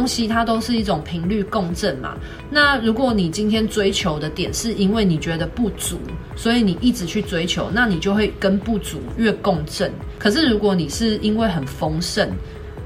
[0.00, 2.16] 东西它都是一种频率共振嘛。
[2.48, 5.98] 那如果你今天追求的点是因为你觉得不足，
[6.34, 9.92] 所以你一直去追求，那你就会跟不足越共振。
[10.18, 12.30] 可是如果你是因为很丰盛，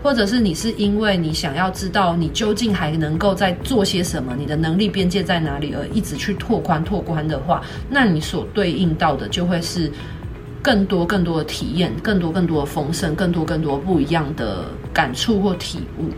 [0.02, 9.88] 或者是你是因为你想要知道你究竟还能够再做些什么，你的能力边界在哪里，而一直去拓宽拓宽的话，那你所对应到的就会是
[10.60, 16.10] 更多更多的体验，更多更多的丰盛，更多更多不一样的感触或体悟。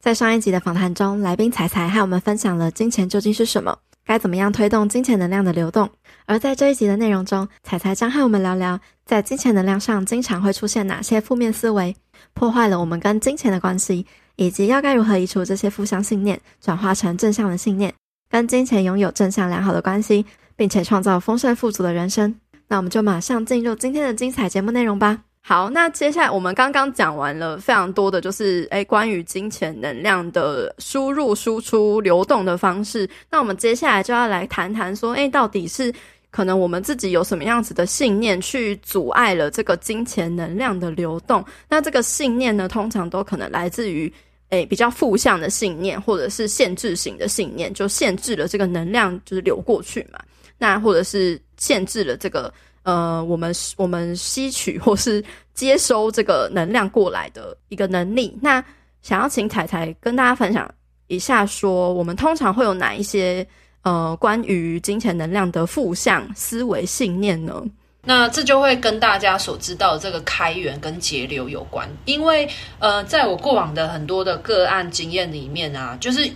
[0.00, 3.76] 在上一集的访谈中，来宾彩彩和我们分享了金钱究竟是什么，
[4.06, 5.90] 该怎么样推动金钱能量的流动。
[6.24, 11.94] 而在这一集的内容中，彩彩将和我们聊聊，在金钱能量上经常会出现哪些负面思维，
[12.32, 17.92] 破坏了我们跟金钱的关系，以及要该如何移除这些负向信念，转化成正向的信念，
[18.30, 20.24] 跟金钱拥有正向良好的关系，
[20.56, 22.34] 并且创造丰盛富足的人生。
[22.68, 25.24] 那我们就马上进入今天的精彩节目内容吧。
[25.42, 33.08] 好，那接下来我们刚刚讲完了非常多的就是诶关于金钱能量的输入、输出、流动的方式。
[33.28, 35.92] 那我们接下来就要来谈谈说，诶到底是
[36.30, 41.44] 可能我们自己有什么样子的信念去阻碍了这个金钱能量的流动？
[41.68, 44.12] 那这个信念呢，通常都可能来自于
[44.50, 50.20] 诶比较负向的信念，或者是限制型的信念，就限制了这个能量就是流过去嘛。
[50.58, 52.52] 那或者是限制了这个。
[52.82, 58.36] 呃，我们我们吸取或是接收这个能量过来的一个能力。
[58.40, 58.64] 那
[59.02, 60.68] 想要请彩彩跟大家分享
[61.08, 63.46] 一下，说我们通常会有哪一些
[63.82, 67.62] 呃关于金钱能量的负向思维信念呢？
[68.02, 71.86] 那这就会跟大家所知道的这个开源跟节流有关。
[72.06, 72.48] 因为
[72.78, 76.30] 呃，在我过往的很多的个案经验里面啊，就是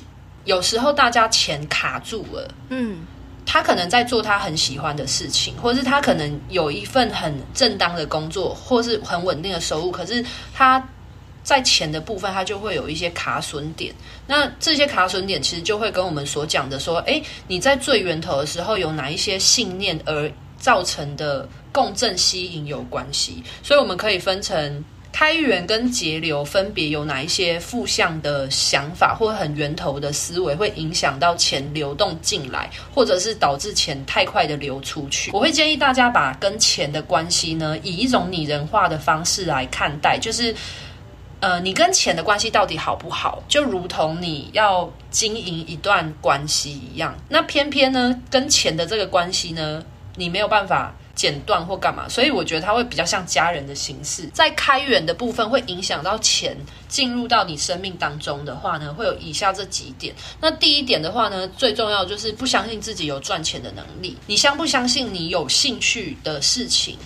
[0.45, 2.99] 有时候大家钱卡住了，嗯。
[3.47, 9.91] 他可能在做他很喜欢的事情，或是他可能有一份很正当的工作，或是很稳定的收入。
[9.91, 10.83] 可是他
[11.43, 13.95] 在钱的部分，他就会有一些卡损点。
[14.27, 23.43] 那这些卡损点其实就会跟我们所讲的说：诶，你在最源头的时候有哪一些信念而造成的共振吸引有关系。
[23.63, 24.85] 所以我们可以分成。
[25.15, 35.31] 开源跟节流分别有哪一些负向的想法，或很源头的思维，会影响到钱流动进来，或者是导致钱太快的流出去？
[35.31, 40.53] 我会建议大家把跟钱的关系呢，以一种拟人化的方式来看待，就是，
[41.39, 43.41] 呃，你跟钱的关系到底好不好？
[43.47, 47.17] 就如同你要经营一段关系一样。
[47.29, 49.81] 那偏偏呢，跟钱的这个关系呢，
[50.17, 50.93] 你没有办法。
[51.15, 54.27] 剪断或干嘛，所以我觉得它会比较像家人的形式。
[54.35, 56.57] 在开源的部分会影响到钱
[56.89, 60.15] 进入到你生命当中的话呢，会有以下这几点。
[60.41, 64.17] 那第一点的话呢，最重要就是不相信自己有赚钱的能力。
[64.27, 66.99] 你相不相信你有兴趣的事情，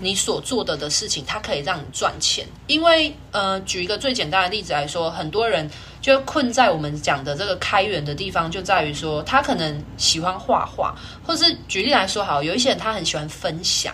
[0.00, 2.46] 你所做的的事情，它可以让你赚钱？
[2.66, 5.70] 因为呃，举一个最简单的例子来说，很多人。
[6.06, 10.94] 就困在我们讲的这个开源的地方，就在于说他可能喜欢画画，
[11.26, 13.92] 或是举例来说，好，有一些人他很喜欢分享，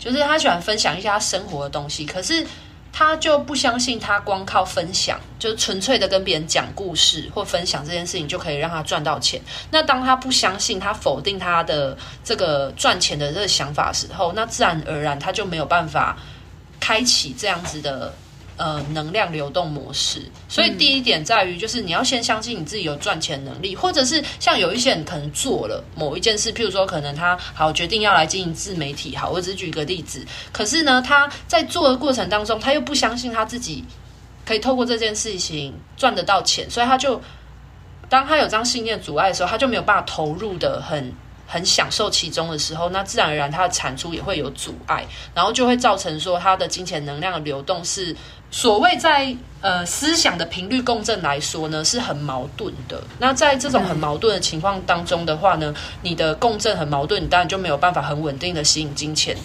[0.00, 2.44] 就是他喜欢分享一些他生活的东西，可是
[2.92, 9.40] 他就不相信他光靠分享，就纯粹的跟别人讲故事或分享这件事情就可以让他赚到钱。
[9.70, 16.18] 那当他不相信，他否定他的这个赚钱的这个想法的时候，那自然而然他就没有办法
[16.80, 18.12] 开启这样子的。
[18.58, 33.84] 呃，能量流动模式，所以第一点在于，就是你要先相信你自己有赚钱能力，或者是像有一些人可能做了某一件事，譬如说可能他好决定要来经营自媒体，好，我只举一个例子，可是呢，他在做的过程当中，他又不相信他自己
[34.44, 37.22] 可以透过这件事情赚得到钱，所以他就
[38.08, 41.14] 当他有这样信念阻碍的时候，他就没有办法投入的很。
[41.50, 45.02] 很享受其中的时候，那自然而然他的产出也会有阻碍，
[45.34, 48.14] 然后就会造成说他的金钱能量的流动是
[48.50, 53.02] 所谓在呃思想的频率共振来说呢，是很矛盾的。
[53.18, 59.36] 那在这种很矛盾的情况当中的话呢，你的共振很矛盾，你当然就没有办法很稳定的吸引金钱，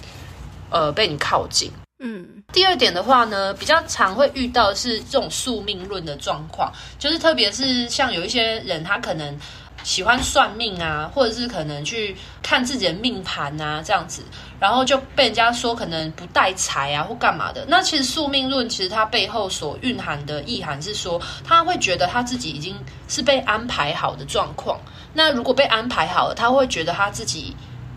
[0.70, 1.72] 呃，被你靠近。
[2.06, 9.38] 嗯，第二点的话呢，比较常会遇到是这种宿命论的状况，就是特别是像有一些人，他可能
[9.84, 14.24] 喜欢算命啊，或者是可能去看自己的命盘啊，这样子，
[14.60, 17.66] 然后就被人家说可能不带财啊，或干嘛的。
[17.68, 22.78] 那其实宿命论其实它背后所蕴含的意涵是说，他会觉得他自己已经
[23.08, 24.80] 是被安排好的状况。
[25.14, 27.56] 那如果被安排好了，他会觉得他自己。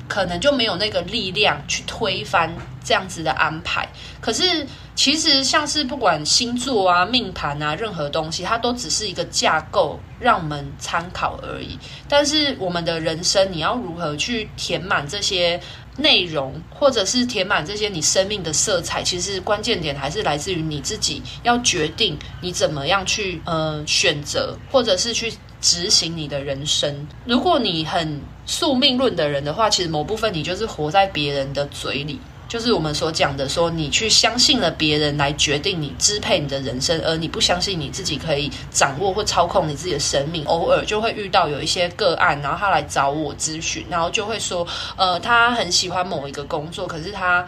[0.08, 2.52] 可能就没有那个力量去推翻
[2.84, 3.88] 这样子的安排。
[4.20, 11.78] 可是，其实像是不管星座啊、命盘啊，任何东西，它都只是一个架构，让我们参考而已。
[12.08, 15.60] 但是，我们的人生，你要如何去填满这些
[15.96, 19.02] 内容，或者是填满这些你生命的色彩？
[19.02, 25.32] 其实关键点还是来自于你自己，要决定你怎么样去呃选择，或者是去。
[25.60, 27.06] 执行你的人生。
[27.24, 40.44] 如果你很宿命论的人的话，其实某部分你就是活在别人的嘴里，就是我们所讲的说，你去相信了别人来决定你、支配你的人生，而你不相信你自己可以掌握或操控你自己的生命。
[40.44, 44.66] 偶尔就会遇到有一些个案，然后他来找我咨询，然后就会说，
[44.96, 47.46] 呃，他很喜欢某一个工作，可是他。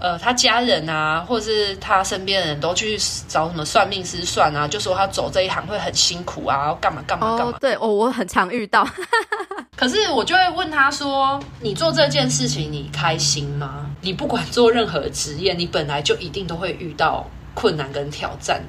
[0.00, 2.96] 呃，他家人啊，或者是他身边的人都去
[3.26, 7.52] 找什么算命师算啊，就说他走这一行会很辛苦啊，要干嘛干嘛干嘛。
[7.52, 8.88] Oh, 对，哦，我很常遇到。
[9.76, 13.86] 可是我就会问他说：“你做这件事情，你开心吗？
[14.00, 17.24] 你不管做任何职业，你本来就一定都会遇到
[17.54, 18.62] 困难跟挑战，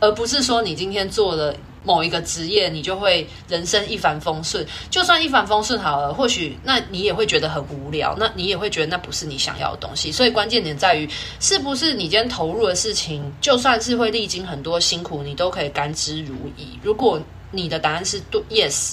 [0.00, 4.66] 而不是说你今天做了。”某一个职业，你就会人生一帆风顺。
[4.90, 10.12] 就算一帆风顺好了，或许那你也会觉得很无聊，那你也会觉得那不是你想要的东西。
[10.12, 11.08] 所以关键点在于，
[11.40, 16.64] 是不是你今天投入的事情，就算是会历经很多辛苦，你都可以甘之如饴。
[16.82, 17.20] 如果
[17.50, 18.92] 你的答案是对，yes。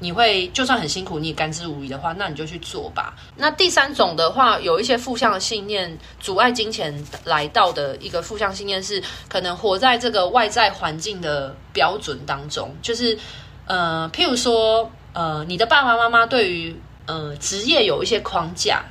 [0.00, 3.14] 你会就算很辛苦，你也甘之如饴的话，那你就去做吧。
[3.36, 13.18] 那第三种的话，有一些负向的信念阻碍金钱来到的一个负向信念是，可能活在这个外在环境的标准当中，就是
[13.66, 18.84] 呃，譬如说呃，你的爸爸妈妈对于呃职业有一些框架，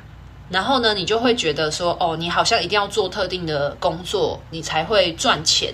[0.50, 5.74] 然后呢，你就会觉得说，哦，你好像一定要做特定的工作，你才会赚钱。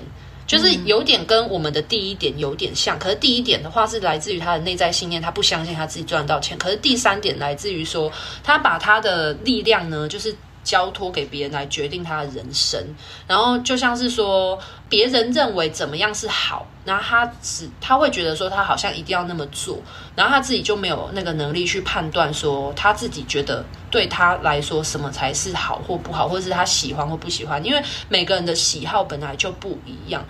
[0.53, 6.55] 就是有点跟我们的第一点有点像，可是第一点的话是来自于他的内在信念，他不相信他自己赚到钱。
[6.59, 8.11] 可是第三点来自于说，
[8.43, 10.35] 他把他的力量呢，就是。
[10.63, 12.81] 交托给别人来决定他的人生，
[13.27, 14.57] 然后就像是说，
[14.87, 19.77] 别人认为怎么样是好，然后他只他会觉得说他好像一定要那么做，
[20.15, 30.23] 然后他自己就没有那个能力去判断说他自己觉得对他来说什么才是好或不好，或者是他喜欢或不喜欢，因为每个人的喜好本来就不一样。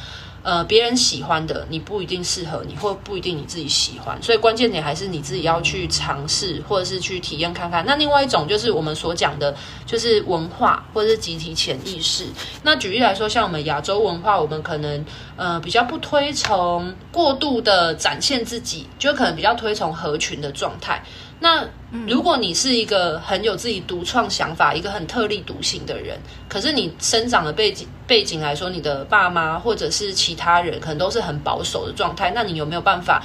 [0.43, 7.85] 呃，别人喜欢的你不一定适合你，或不一定你自己喜欢，所以关键点还是你自己要去尝试，或者是去体验看看。
[7.85, 9.55] 那另外一种就是我们所讲的，
[9.85, 12.25] 就是文化或者是集体潜意识。
[12.63, 15.05] 那举例来说，像我们亚洲文化，我们可能
[15.37, 21.01] 呃比较不推崇过度的展现自己，就可能比较推崇合群的状态。
[21.39, 21.67] 那
[22.07, 33.21] 如果你是一个很有自己独创想法、一个很特立独行的人，可是你生长的背景背景来说，你的爸妈或者是其他人可能都是很保守的状态，那你有没有办法，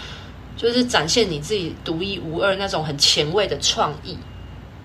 [0.57, 4.19] 就是展现你自己独一无二那种很前卫的创意？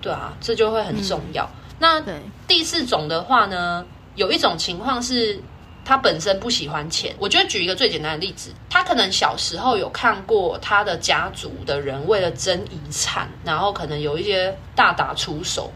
[0.00, 1.44] 对啊，这就会很重要。
[1.44, 2.04] 嗯、那
[2.46, 3.84] 第四种的话呢，
[4.14, 5.42] 有一种情况是。
[5.84, 15.70] 他本身不喜欢钱，我觉得举一个最简单的例子，他可能小时候有看过他的家族的人为了争遗产，然后可能有一些大打出手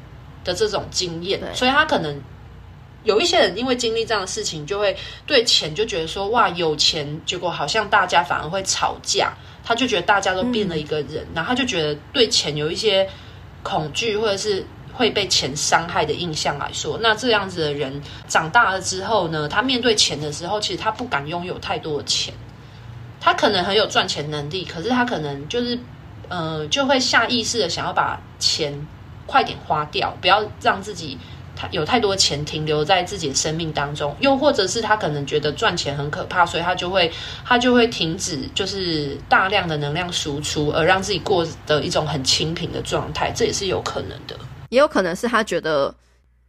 [0.44, 2.18] 的这种经验，所以他可能
[3.04, 4.96] 有一些人因为经历这样的事情，就会
[5.26, 13.06] 对钱就觉得说哇，有钱，结果好像大家反而会吵架，他就觉得大家都变了一个人，嗯、然后他就觉得对钱有一些
[13.62, 14.64] 恐惧或者是。
[14.92, 22.35] 会被钱伤害的印象来说，那这样子的人长大了之后呢，他面对钱的时候，其实他不敢拥有太多的钱。
[23.21, 25.76] 他可能很有赚钱能力，可是他可能就是，
[26.28, 28.73] 呃，就会下意识的想要把钱
[29.26, 31.18] 快点花掉，不要让自己
[31.57, 34.14] 他有太多钱停留在自己的生命当中。
[34.21, 37.11] 又或者是他可能觉得赚钱很可怕，所以他就会
[37.45, 44.38] 他就会停止，就是大量的能量输出，而让自己过的一种很清贫的状态，这也是有可能的。
[44.68, 45.94] 也有可能是他觉得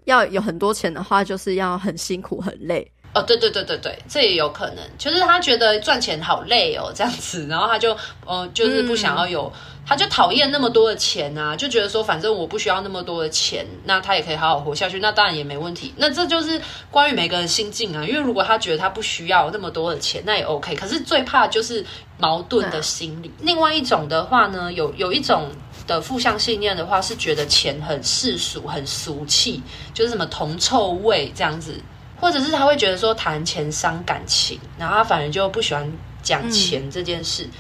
[0.06, 7.96] 要有很多钱的话，就是要很辛苦很累，哦，对对对对对，这也有可能，就是他觉得赚钱好累哦，这样子，然后他就，
[8.26, 15.94] 呃，就是不想要有，嗯、他就讨厌那么多的钱啊，就觉得说，反正我不需要那么多的钱，那他也可以好好活下去，那当然也没问题。
[15.98, 16.62] 那这就是
[16.92, 20.76] 关于每个人心境啊，因为如果他觉得他不需要那么多的钱，那也 OK。
[20.76, 21.86] 可是最怕就是
[22.18, 23.30] 矛盾的心理。
[23.40, 25.50] 嗯、另外一种的话呢，有有一种
[25.90, 29.62] 的负向信念的话，是觉得钱很世俗、很俗气，
[29.94, 31.74] 就是什么铜臭味这样子。
[32.22, 35.90] 或者是他会觉得说谈钱伤感情，然后他反而就不喜欢
[36.22, 37.46] 讲钱这件事。
[37.46, 37.52] 嗯、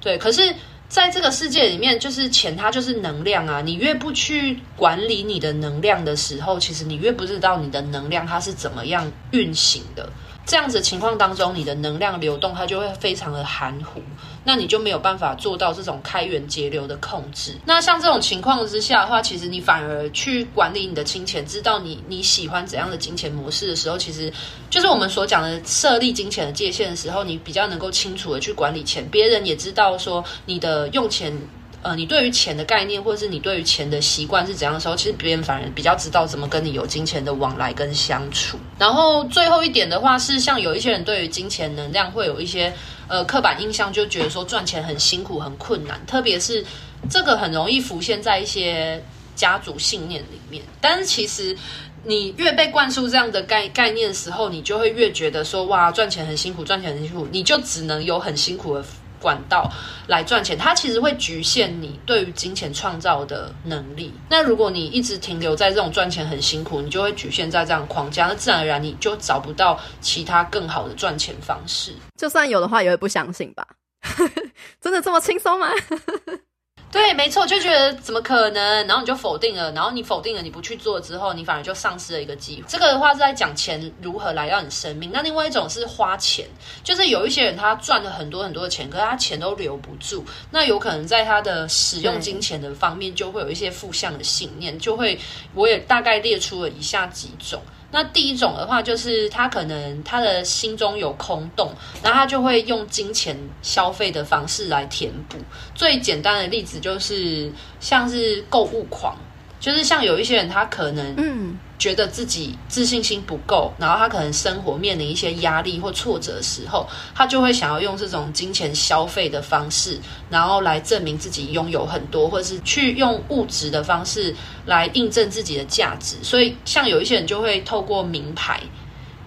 [0.00, 0.54] 对，可是
[0.88, 3.60] 在这个世界里面，就是钱它就是能量啊。
[3.60, 10.08] 你越不去管理你的能量的时候，其实你越不知道你的能量它是怎么样运行的。
[10.46, 14.00] 这样子情况当中，你的能量流动它就会非常的含糊，
[14.44, 17.58] 那你就没有办法做到这种开源节流的控制。
[17.64, 24.32] 那像这种情况之下的话，其实你反而去管理你的金钱，知道你你喜欢怎样的金钱模式的时候，其实
[24.70, 31.36] 就是我们所讲的设立金钱的界限的时候，你比较能够清楚的去管理钱，别人也知道说你的用钱。
[31.82, 38.58] 呃，你对于钱的概念，或者是你对于钱的习惯是怎样的时候，其实别人反而比较知道怎么跟你有金钱的往来跟相处。
[38.78, 42.72] 然后最后一点的话是，像有一些人对于金钱能量会有一些
[43.06, 46.64] 呃刻板印象，就觉得说赚钱很辛苦很困难，特别是
[47.08, 49.00] 这个很容易浮现在一些
[49.36, 50.64] 家族信念里面。
[50.80, 51.56] 但是其实
[52.04, 58.84] 你越被灌输这样的概概念的时候，你就会越觉得说哇，赚钱很辛苦，赚钱很辛苦，你就只能有很辛苦的。
[59.20, 59.70] 管道
[60.06, 64.12] 来赚钱，它其实会局限你对于金钱创造的能力。
[64.28, 71.92] 那如果你一直停留在这种赚钱很辛苦，你就会局限在这样框架，那自然而然你就找不到其他更好的赚钱方式。
[72.16, 73.66] 就算有的话，也会不相信吧？
[74.80, 75.68] 真的这么轻松吗？
[76.90, 78.86] 对，没错，就觉得怎么可能？
[78.86, 82.64] 然后你就否定了，然后你否定了，你不去做之后，你反而就丧失了一个机会。
[82.66, 85.10] 这个的话是在讲钱如何来到你生命。
[85.12, 86.46] 那另外一种是花钱，
[86.82, 90.24] 就是有一些人他赚了很多很多的钱，可是他钱都留不住。
[90.50, 95.18] 那有可能在他的使用金钱的方面，就会有一些负向的信念，就会
[95.54, 97.60] 我也大概列出了以下几种。
[97.96, 101.70] 那第一种的话，就是他可能他的心中有空洞，
[102.02, 105.38] 然后他就会用金钱消费的方式来填补。
[105.74, 107.50] 最简单的例子就是
[107.80, 109.16] 像是购物狂，
[109.60, 111.58] 就是像有一些人，他可能嗯。
[111.78, 124.34] 觉得自己自信心不够，然后他可能生活面临一些压力或挫折的时候，他就会想要用这种金钱消费的方式，然后来证明自己拥有很多，或者是去用物质的方式
[124.64, 126.16] 来印证自己的价值。
[126.22, 128.58] 所以，像有一些人就会透过名牌，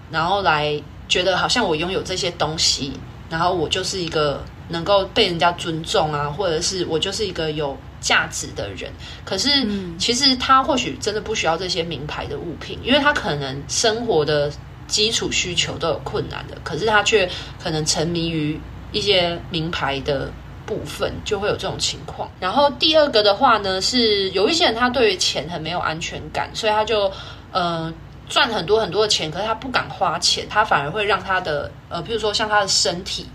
[0.10, 2.92] 然后来觉得好像我拥有这些东西，
[3.30, 7.78] 然后我就是一个能够被人家尊重啊，或者是我就是一个有。
[8.00, 8.92] 价值的人，
[9.26, 9.50] 可是
[9.98, 14.52] 其实他或许真的不需要这些名牌的物品，因为他可能生活的
[14.88, 17.30] 基础需求都有困难的，可是他却
[17.62, 18.60] 可能沉迷于
[18.92, 20.32] 一些名牌的
[20.66, 22.30] 部分，就会有这种情况。
[22.40, 27.12] 然后第二个的话呢，是有一些人他对于钱很没有安全感，所以他就
[27.52, 27.94] 呃
[28.28, 33.26] 赚很多很多的钱，可是他不敢花钱，他反而会让他的呃，譬如说像他的身体。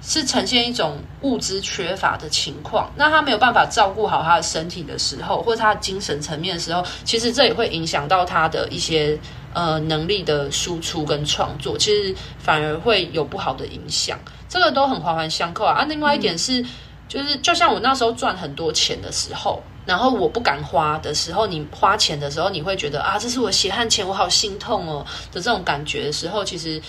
[0.00, 9.18] 是呈现一种物资缺乏的情况，那他没有办法照顾好他的身体的时候，或者他的精神层面的时候，其实这也会影响到他的一些
[9.52, 14.18] 呃能力的输出跟创作，其实反而会有不好的影响。
[14.48, 15.74] 这个都很环环相扣啊。
[15.80, 16.64] 啊，另外一点是，
[17.08, 26.80] 就是就像我那时候赚很多钱的时候，然后我不敢花的时候，你花钱的时候，你会觉得啊，这是我血汗钱，我好心痛哦的这种感觉的时候，其实。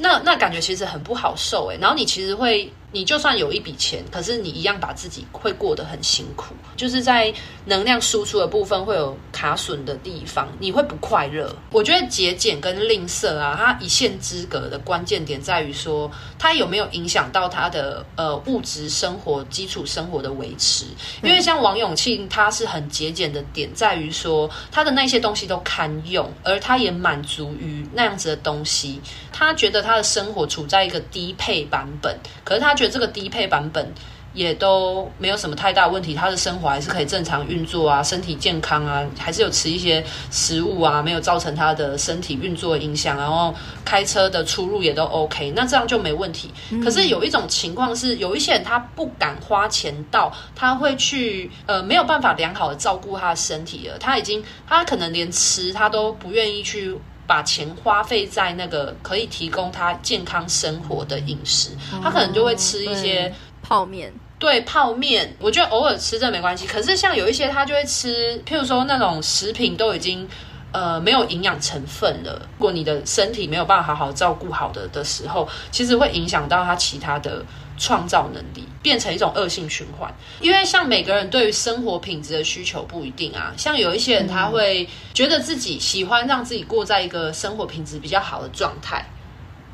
[0.00, 2.72] 那那感觉其实很不好受诶，然后你其实会。
[2.92, 7.32] 你就算有一笔钱，可是你一样把自己会过得很辛苦，就是在
[7.66, 11.54] 能量输出的部分会有卡损的地方，你会不快乐。
[11.70, 20.86] 我觉得节俭跟吝啬啊，它一线之隔的关键点在于说，它有没有影响到他的呃物质生活基础生活的维持。
[21.22, 29.00] 因为像王永庆，他是很节俭的点在于说，他的那些东西都堪用，而他也满足于那样子的东西。
[29.32, 32.74] 他觉得他的生活处在一个低配版本，可是他。
[32.80, 33.92] 觉得这个低配版本
[34.32, 46.50] 也都没有什么太大问题，他的生活还是可以正常运作啊，身体健康啊，还是有吃一些食物啊，没有造成他的身体运作影响，然后开车的出入也都 OK，那这样就没问题。
[46.82, 56.96] 可是有一种情况是，有一些人他不敢花钱到，他会去呃没有办法良好的照顾他的身体了，他已经他可能连吃他都不愿意去。
[57.30, 61.70] 把钱花费在那个可以提供他健康生活的饮食，
[62.02, 63.32] 他可能就会吃一些
[63.62, 64.12] 泡面。
[64.36, 66.66] 对，泡面，我觉得偶尔吃这没关系。
[66.66, 70.28] 可是像有一些他就会吃，譬如说那种食品都已经
[70.72, 72.42] 呃没有营养成分了。
[72.58, 77.44] 如果你的身体没有办法好好照顾好的的时候，其实会影响到他其他的
[77.80, 80.14] 创造能力，变成一种恶性循环。
[80.40, 89.04] 因为像每个人对于生活品质的需求不一定啊，像有一些人他会觉得自己喜欢让自己过在一个生活品质比较好的状态。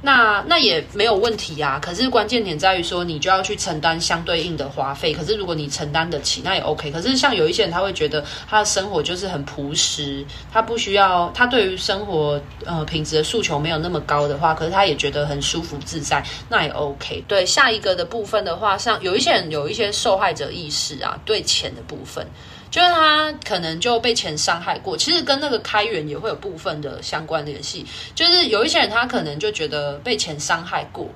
[0.06, 5.12] 那那也没有问题啊，可是关键点在于说，你就要去承担相对应的花费。
[5.12, 6.92] 可是如果你承担得起，那也 OK。
[6.92, 17.24] 可是像有一些人，他会觉得他的生活就是很朴实，他不需要，他对于生活呃品质的诉求没有那么高的话，可是他也觉得很舒服自在，那也 OK。
[17.26, 22.24] 对，下一个的部分的话，像有一些人有一些受害者意识啊，对钱的部分。
[22.70, 27.86] 就是他可能就被钱伤害过，其实跟那个开源也会有部分的相关联系。
[28.14, 31.08] 就是有一些人他可能就觉得被钱伤害过，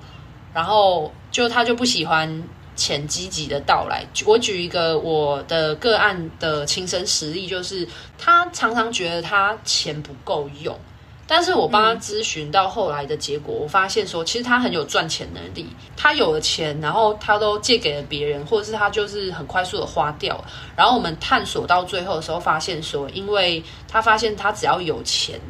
[0.55, 2.43] 然后就他就不喜欢
[2.77, 4.07] 钱积极的到来。
[4.25, 10.79] 我举一个我的个案的亲身实例，就是他常常觉得他钱不够用。
[11.33, 15.65] 但是我帮他咨询到后来的结果，嗯、我发现说，其实他很有赚钱能力，
[15.97, 20.43] 他有了钱，然后他都借给了别人，或者是他就是很快速的花掉。
[20.75, 25.41] 然后我们探索到最后的时候，发现说，因为他发现他只要有钱，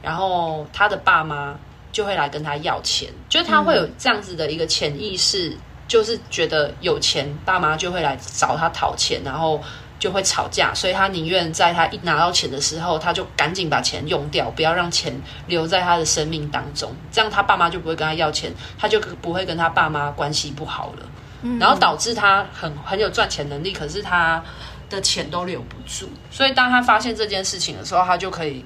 [0.00, 1.58] 然后他的爸妈
[1.90, 5.56] 就会来跟他要钱，就是他会有这样子的一个潜意识，
[5.88, 9.60] 就是觉得有钱，爸妈就会来找他讨钱，然后。
[9.98, 15.12] 就会吵架，所以他宁愿在他一拿到钱的时候，他就赶紧把钱用掉，不要让钱
[15.46, 16.92] 留在他的生命当中。
[17.10, 21.08] 这样他爸妈就不会跟他要钱，他就不会跟他爸妈关系不好了。
[21.40, 24.42] 嗯，然后导致他很很有赚钱能力，可是他
[24.90, 26.08] 的钱都留不住。
[26.30, 28.62] 所以当他发现这件事情的时候，他就可以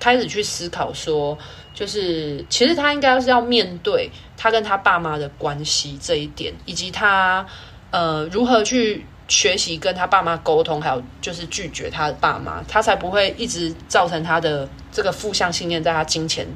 [0.00, 1.38] 开始去思考说，
[1.72, 7.46] 就是其实他应该是要面对他跟他爸妈的关系这一点，以及他
[7.90, 9.06] 呃如何去。
[9.28, 16.46] 学习跟他爸妈沟通，还有就是拒绝他的爸妈，他才不会一直造成他的这个负向信念在他金钱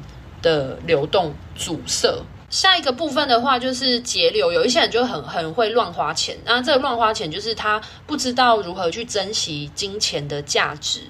[0.41, 2.23] 的流动阻塞。
[2.49, 11.01] 下一个部分的话就是节流，有一些人就很很会乱花钱，那这个乱花钱就是他不知道如何去珍惜金钱的价值。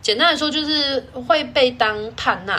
[0.00, 2.52] 简单来说，就是会被当叛逆。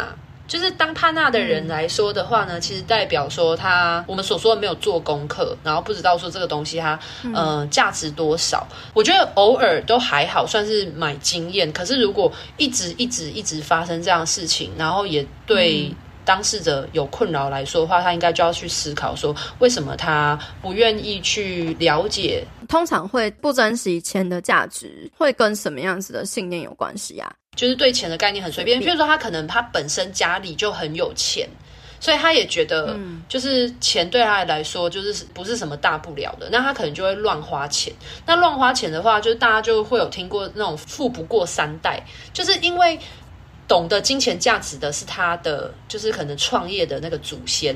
[0.50, 7.00] 就是当帕纳的人来说的话呢，其实代表说他我们所说的没有做功课，然后不知道说这个东西它
[7.36, 8.68] 呃价值多少。
[8.94, 11.72] 我觉得偶尔都还好，算是买经验。
[11.72, 15.94] 可是如果一直一直一直发生这样的事情，然后也对
[16.26, 22.44] 当事者有困扰来说的话，他应该就要去思考说，为什么他不愿意去了解？
[22.68, 27.32] 通常会不珍惜钱的价值，会跟什么样子的信念有关系啊？
[27.60, 31.46] 就是对钱的概念很随便，譬如说他可能他本身家里就很有钱，
[32.00, 37.94] 所以他也觉得就是钱对他来说就是不是什么大不了的，那他可能就会乱花钱。
[38.26, 42.98] 那乱花钱的话，就是大家就会有听过那种富不过三代，就是因为
[43.68, 47.76] 懂得金钱价值的是他的，就是可能创业的那个祖先。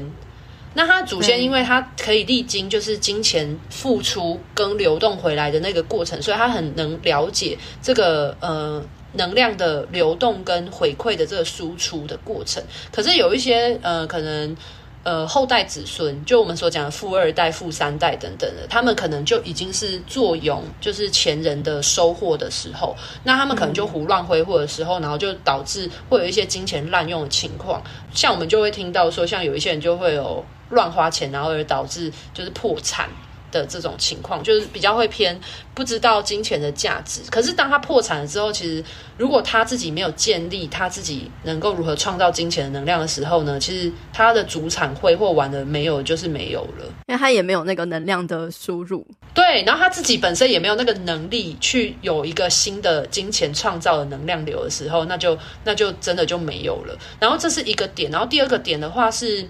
[0.73, 8.81] 那他祖先因为他可以历经就是金钱付出跟流动回来的那个过程，所以他很能了解这个呃。
[9.13, 14.56] 能量的流动跟回馈的这个输出的过程，可是有一些呃，可能
[15.04, 33.10] 呃后代子孙，就我们所讲的富二代、富三代等等的，他们可能就已经是坐拥就是前人的收获的时候，那他们可能就胡乱挥霍的时候，然后就导致会有一些金钱滥用的情况，像我们就会听到说，像有一些人就会有乱花钱，然后而导致就是破产。
[33.53, 35.39] 的这种情况，就是比较会偏
[35.73, 37.21] 不知道金钱的价值。
[37.29, 38.83] 可是当他破产了之后，其实
[39.17, 49.05] 如果他自己没有建立他自己能够如何创造金钱的能量的时候呢，其实他的主产挥霍完了没有，就是没有了，因为他也没有那个能量的输入。
[49.33, 56.97] 对，然后他自己本身也没有那个能力去有一个新的金钱创造的能量流的时候，那就那就真的就没有了。
[57.19, 59.47] 然后这是一个点，然后第二个点的话是。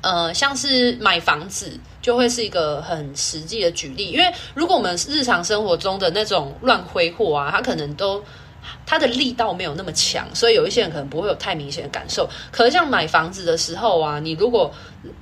[0.00, 8.22] 呃，像是买房子就会是一个很实际的举例，因为如果我们日常生活中的那种乱挥霍啊，它可能都
[8.86, 12.28] 它的力道没有那么强，所以有一些人可能不会有太明显的感受。
[12.52, 14.72] 可是像买房子的时候啊，你如果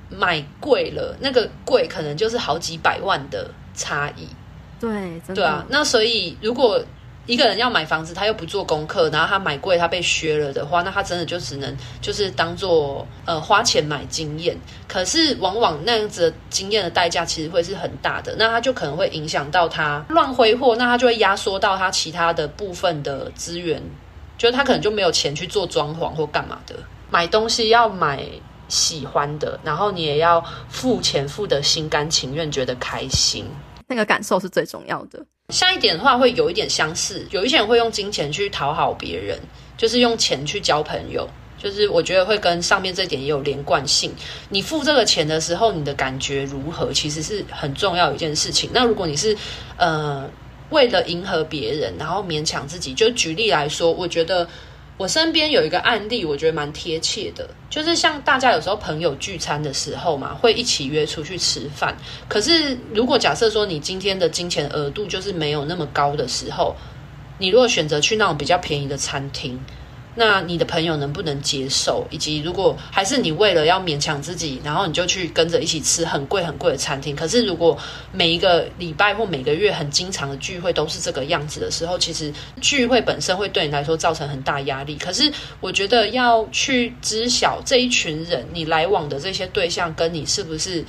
[0.09, 4.27] 买贵了，那个贵可能就是好几百万的差异。
[4.79, 5.21] 对。
[5.33, 6.79] 对啊，那所以如果。
[7.27, 14.57] 一个人要买房子，他又不做功课，然后他买贵，他被削了的话，那他真的就只能就是当做呃花钱买经验。
[14.87, 23.83] 可是往往那样子的经验的代价其实会是很大的，那他就可能会影响到他乱挥霍，那他就会压缩到他其他的部分的资源，
[24.37, 26.75] 就是他可能就没有钱去做装潢或干嘛的。
[27.09, 28.23] 买东西要买
[28.69, 33.45] 喜欢的，然后你也要付钱付得心甘情愿，觉得开心，
[33.87, 35.25] 那个感受是最重要的。
[35.49, 39.39] 下一点的话会有一点相似，有一些人会用金钱去讨好别人，
[39.77, 41.27] 就是用钱去交朋友。
[41.57, 44.13] 就是我觉得会跟上面这点也有连贯性。
[44.49, 48.69] 你付这个钱的时候，你的感觉如何，其实是很重要一件事情。
[48.71, 49.35] 那如果你是
[49.75, 50.29] 呃
[50.69, 54.47] 为了迎合别人，然后勉强自己，就举例来说，我觉得
[54.97, 57.47] 我身边有一个案例，我觉得蛮贴切的。
[57.69, 61.95] 就是像大家有时候朋友聚餐的时候嘛，会一起约出去吃饭。
[62.27, 66.75] 可是如果假设说你今天的金钱额度就是没有那么高的时候，
[67.37, 69.63] 你如果选择去那种比较便宜的餐厅。
[70.19, 72.03] 那你的朋友能不能接受？
[72.09, 77.15] 以及如果还是你为了要勉强自己，然后你就去跟着一起吃很贵很贵的餐厅。
[77.15, 77.77] 可是如果
[78.11, 84.95] 每一个礼拜或每个月很经常的聚会都是这个样子的时候，其实聚会本身会对你来说造成很大压力。
[84.95, 90.83] 可是我觉得要去知晓这一群人，你来往的这些对象跟你是不是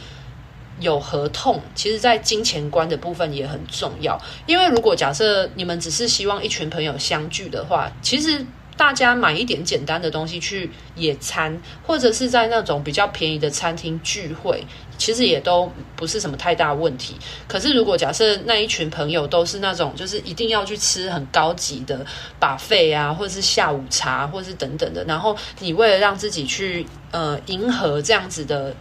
[0.81, 4.19] 有合同，其实在金钱观的部分也很重要。
[4.47, 8.47] 因为如果假设你们只是希望一群朋友相聚的话，其实。
[8.79, 14.65] 大家买一点简单的东西去野餐，或者是在那种比较便宜的餐厅聚会，
[14.97, 17.17] 其实也都不是什么太大问题。
[17.49, 22.07] 可是，如果假设那一群朋友都是那种，就是一定要去吃很高级的
[22.39, 28.75] 把费啊，或者是下午茶，或者是等等的，然后你为了让自己去呃迎合这样子的。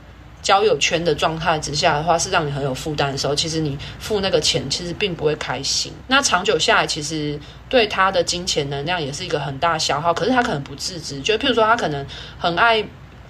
[0.48, 5.92] 交友圈的状态之下的话，是让你很有负担的时候，其实你付那个钱，其实并不会开心。
[6.08, 10.14] 那长久下来，其实对他的金钱能量也是一个很大消耗。
[10.14, 12.06] 可是他可能不自知，就譬如说，他可能
[12.40, 12.82] 很爱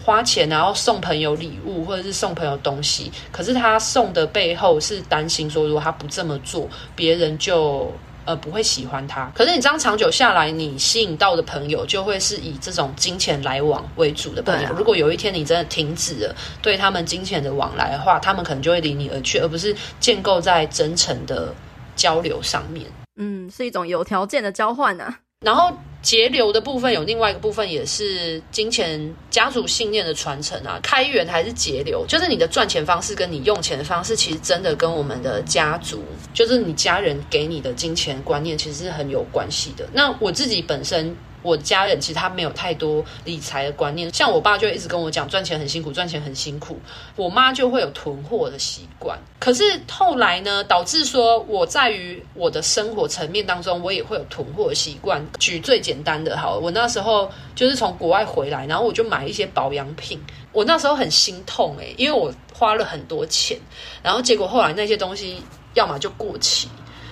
[0.06, 3.12] 花钱，然后送朋友礼物，或者是送朋友东西。
[3.32, 7.92] 可是他送的背后是担心说，如果他不这么做，别人就。
[8.28, 9.32] 呃，不会喜欢他。
[9.34, 14.68] 可是你这样长久下来，你吸引到的朋友就会是以这种金钱来往为主的朋友。
[14.68, 21.56] 啊、如果有一天你真的停止了对他们金钱的往来的话，他们可能就会离你而去，而不是建构在真诚的
[21.96, 22.86] 交流上面。
[23.16, 25.20] 嗯，是一种有条件的交换啊。
[25.46, 25.72] 然后
[26.02, 30.80] 节流的部分有另外一个部分，也是金钱家族信念的传承啊。
[30.82, 39.88] 开源还是节流，就是你的赚钱方式跟你用钱的方式，其实真的跟我们的家族，就是你家人给你的金钱观念，其实是很有关系的。
[39.94, 41.16] 那我自己本身。
[41.44, 46.80] 我家人其实他没有太多理财的观念，像我爸就一直跟我讲赚钱很辛苦，赚钱很辛苦。
[47.16, 55.26] 我妈就会有囤货的习惯，可是后来呢，导致说我在于我的生活层面当中，我也会有囤货的习惯。
[55.40, 60.20] 举最简单的，好，我那时候就是从国外回来，然后我就买一些保养品。
[60.52, 63.58] 我那时候很心痛欸，因为我花了很多钱，
[64.02, 65.42] 然后结果后来那些东西
[65.76, 66.68] 要么就过期，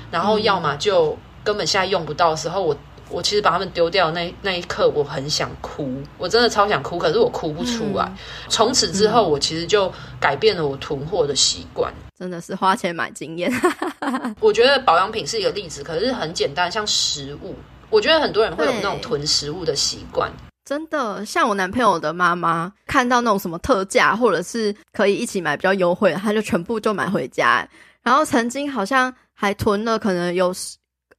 [0.10, 2.76] 然后要么就根本现在用不到的时候，我。
[3.10, 8.04] 我其实把他们丢掉那那一刻，我很想哭，我真的超想哭，可是我哭不出来。
[8.06, 8.18] 嗯、
[8.50, 13.52] 从此之后，我其实就改变了我囤货的习惯，真的是花钱买经验。
[14.42, 17.56] 我觉得保养品是一个例子，可是很简单，像食物，
[17.90, 20.32] 我觉得很多人会有那种囤食物的习惯。
[20.66, 27.68] 真的，像我男朋友的妈妈，看到那种什么特价，或者是可以一起买比较优惠，他就全部就买回家。
[28.02, 30.52] 然后曾经好像还囤了，可能有。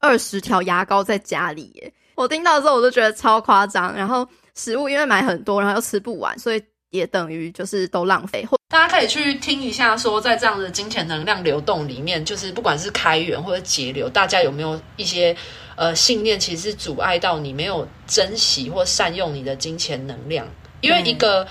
[0.00, 3.94] 二十条牙膏在家里耶，我听到之后我都觉得超夸张。
[3.94, 8.46] 然后食物因为买很多，然后又吃不完，所以也等于就是都浪费。
[8.68, 15.36] 大家可以去听一下，说在这样的金钱能量流动里面，就是不管是开源或者节流，大家有没有一些
[15.76, 20.46] 呃信念，其实是阻碍到你没有珍惜或善用你的金钱能量？
[20.80, 21.46] 因为一个。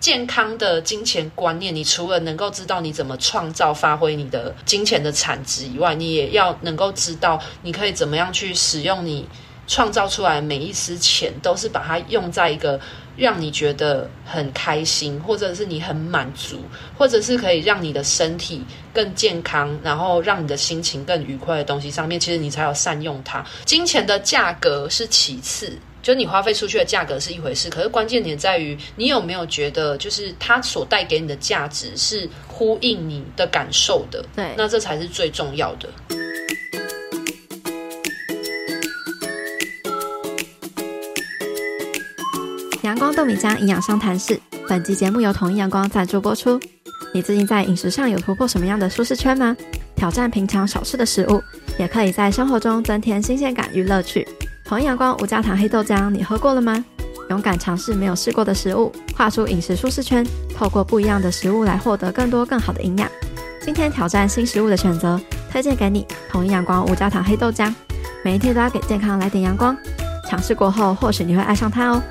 [0.00, 9.28] 健康的金钱观念，你除了能够知道你怎么创造、发挥你的金钱的产值以外，你也要能够知道你可以怎么样去使用你
[9.66, 12.80] 创造出来每一丝钱，都是把它用在一个
[13.16, 16.62] 让你觉得很开心，或者是你很满足，
[16.96, 23.44] 或者是可以让你的身体更健康，然后让你的心情更愉快的东西上面，其实你才有善用它。
[23.64, 25.76] 金钱的价格是其次。
[26.08, 34.24] 就你花费出去的价格是一回事，可是关键点在于你有没有觉得，就是它所带给你的价值是呼应你的感受的。
[34.34, 35.86] 对，那这才是最重要的。
[42.84, 46.58] 阳光豆米浆营养商谈室，本集节目由统一阳光赞助播出。
[47.12, 49.54] 你最近在饮食上有突破什么样的舒适圈吗？
[49.94, 51.42] 挑战平常少吃的食物，
[51.78, 54.26] 也可以在生活中增添新鲜感与乐趣。
[54.68, 56.84] 统一阳光无加糖黑豆浆，你喝过了吗？
[57.30, 60.22] 勇敢尝试没有试过的食物，跨出饮食舒适圈，
[60.54, 63.10] 透过不一样的食物来获得更多更好的营养。
[63.62, 65.18] 今天挑战新食物的选择，
[65.50, 67.74] 推荐给你统一阳光无加糖黑豆浆。
[68.22, 69.74] 每一天都要给健康来点阳光，
[70.28, 72.02] 尝试过后，或许你会爱上它哦。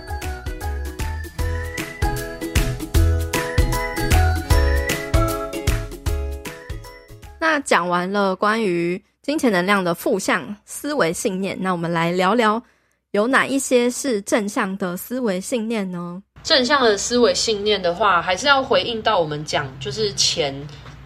[7.40, 9.04] 那讲完了关于。
[9.28, 12.64] 金钱能量的负向思维信念，那我们来聊聊
[13.12, 16.24] 有哪一些是正向的思维信念呢？
[16.44, 20.56] 正向的思维信念的话，还是要回应到我们讲，就是钱。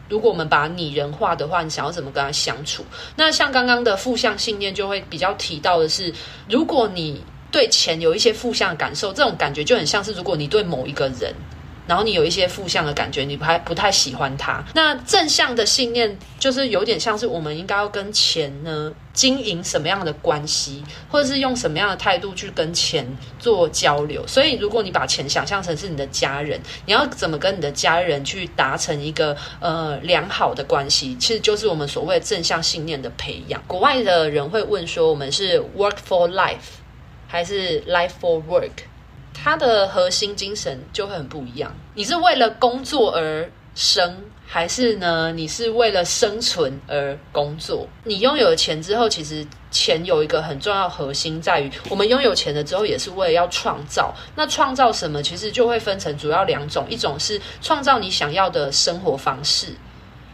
[0.07, 2.85] 如果我们把拟人化的话，你想要怎么跟他相处？
[3.15, 6.13] 那像刚刚的负向信念，就会比较提到的是，
[6.47, 11.33] 如果你对钱有一些负向感受，这种感觉就很像是如果你对某一个人。
[11.91, 14.63] 然后你有一些负向的感觉，你不太不太喜欢他。
[14.73, 23.05] 那正向的信念就是有点像是我们应该要跟钱呢经营什么样的关系，或者是用什么样的态度去跟钱
[23.37, 24.25] 做交流。
[24.25, 33.61] 所以，如果你把钱想象成是你的家人，你要怎么跟你的家人去达成一个呃良好的关系，其实就是我们所谓正向信念的培养。
[33.67, 36.79] 国外的人会问说，我们是 work for life
[37.27, 38.71] 还是 life for work？
[39.33, 41.75] 它的核心精神就会很不一样。
[41.93, 45.31] 你是为了工作而生，还是呢？
[45.33, 47.87] 你是为了生存而工作？
[48.05, 54.13] 你拥有了钱之后，其实钱有一个很重要核心在于，我们拥有钱了之后，也是为了要创造。
[54.35, 55.21] 那创造什么？
[55.21, 59.67] 其实就会分成主要两种，一种是创造你想要的生活方式。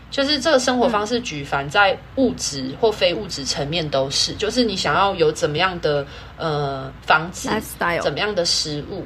[0.10, 4.34] 就是这个生活方式，举凡在物质或非物质层面都是。
[4.36, 6.06] 就是你想要有怎么样的
[6.38, 7.50] 呃房子.
[8.02, 9.04] 怎么样的食物，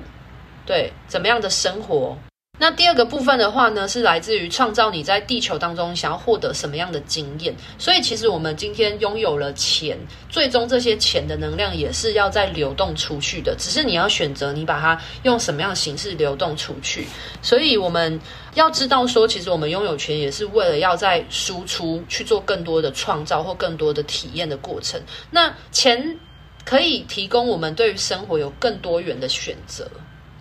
[0.66, 2.16] 对，怎么样的生活。
[2.62, 7.56] 那第二个部分的话呢，是来自于创造你在地球当中想要获得什么样的经验。
[7.80, 9.98] 所以其实我们今天拥有了钱，
[10.30, 17.08] 最终这些钱的能量也是要再流动出去的，只是你要选择你把它用什么样的形式流动出去。
[17.42, 18.22] 所以我们
[18.54, 25.02] 要知道说，其实我们拥有钱也是为了要在输出去做更多的创造或更多的体验的过程。
[25.32, 26.16] 那钱
[26.64, 29.90] 可以提供我们对于生活有更多元的选择。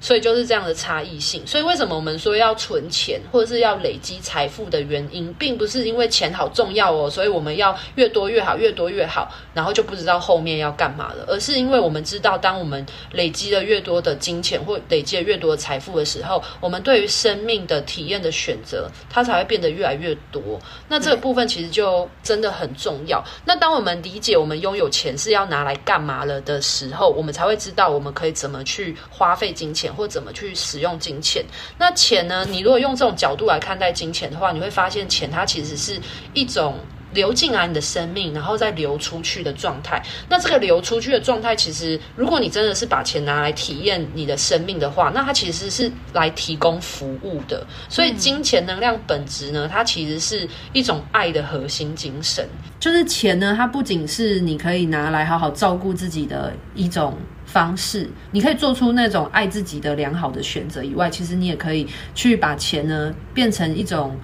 [0.01, 1.47] 所以就是这样的差异性。
[1.47, 11.25] 所以为什么我们说要存钱，或者是要累积财富的原因，并不是因为钱好重要哦，所以我们要越多越好，越多越好，然后就不知道后面要干嘛了。
[11.29, 20.59] 而是因为我们知道，当我们累积了越多的金钱，或累积了越多的财富的时候，我们对于生命的体验的选择，它才会变得越来越多。
[20.89, 23.23] 那这个部分其实就真的很重要。
[23.45, 29.97] 那当我们理解我们拥有钱是要拿来干嘛了的时候，我们才会知道我们可以怎么去花费金钱钱。
[30.01, 31.45] 或怎么去使用金钱？
[31.77, 32.47] 那钱呢？
[32.49, 36.01] 你如果用这种角度来看待金钱的话，你会发现钱它其实是
[36.33, 36.79] 一种
[37.13, 40.01] 流进来你的生命，然后再流出去的状态。
[40.29, 47.67] 那这个流出去的状态，其实如果你真的是把钱拿来体验你的生命的话，那它其实是来提供服务的。
[47.89, 52.49] 所以金钱能量本质呢，它其实是一种爱的核心精神。
[52.79, 57.19] 就是钱呢，它不仅是你可以拿来好好照顾自己的一种。
[57.53, 61.85] 方式，你可以做出那种爱自己的良好的选择以外，其实你也可以
[62.15, 64.17] 去把钱呢变成一种，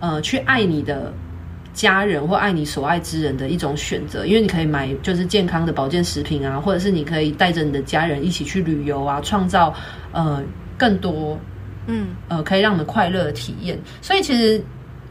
[0.00, 1.12] 呃，去爱你的
[1.72, 4.26] 家人或爱你所爱之人的一种选择。
[4.26, 9.72] 因为你可以买就是健康的保健食品啊，或者是你可以带着你的家人一起去旅游啊，创造
[10.10, 10.42] 呃
[10.76, 11.38] 更多
[11.86, 13.78] 嗯呃可以让你们快乐的体验。
[14.02, 14.60] 所以其实。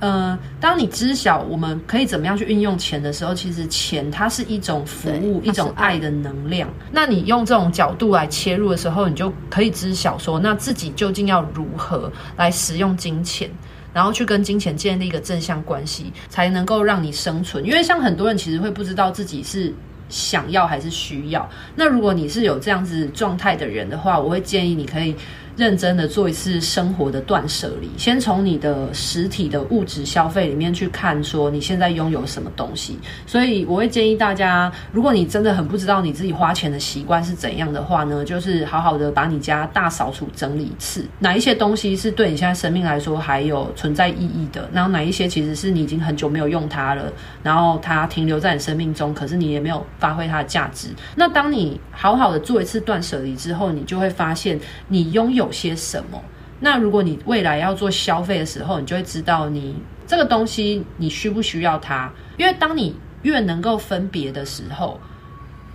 [0.01, 6.69] 呃，当你知晓我们可以怎么样去运用钱的时候，其实钱它是一种服务，一种爱的能量。
[6.91, 13.49] 那你用这种角度来切入的时候，你就可以知晓说，那自己究竟要如何来使用金钱，
[13.93, 17.65] 然后去跟金钱建立一个正向关系，才能够让你生存。
[17.65, 19.73] 因为像很多人其实会不知道自己是
[20.09, 21.49] 想要还是需要。
[21.73, 25.15] 那如果你是有这样子状态的人的话，我会建议你可以。
[25.55, 32.99] 认真的做一次生活的断舍离，先从你的实体的物质消费里面去看，说你现在拥有什么东西。
[33.25, 47.05] 所以我会建议大家，如果你真的很不知道你自己花钱的习惯是怎样的话呢，就是好好的把你家大扫除整理一次，哪一些东西是对你现在生命来说还有存在意义的，然后哪一些其实是你已经很久没有用它了，
[47.41, 50.89] 然后它停留在你生命中，可是你也没有发挥它的价值。
[51.15, 55.44] 那当你好好的做一次断舍离之后，你就会发现你拥有。
[55.45, 56.21] 有些什么？
[56.59, 59.75] 那如果你未来要做消费的时候，你就会知道你
[60.07, 62.11] 这个东西你需不需要它。
[62.37, 64.99] 因为当你越能够分别的时候，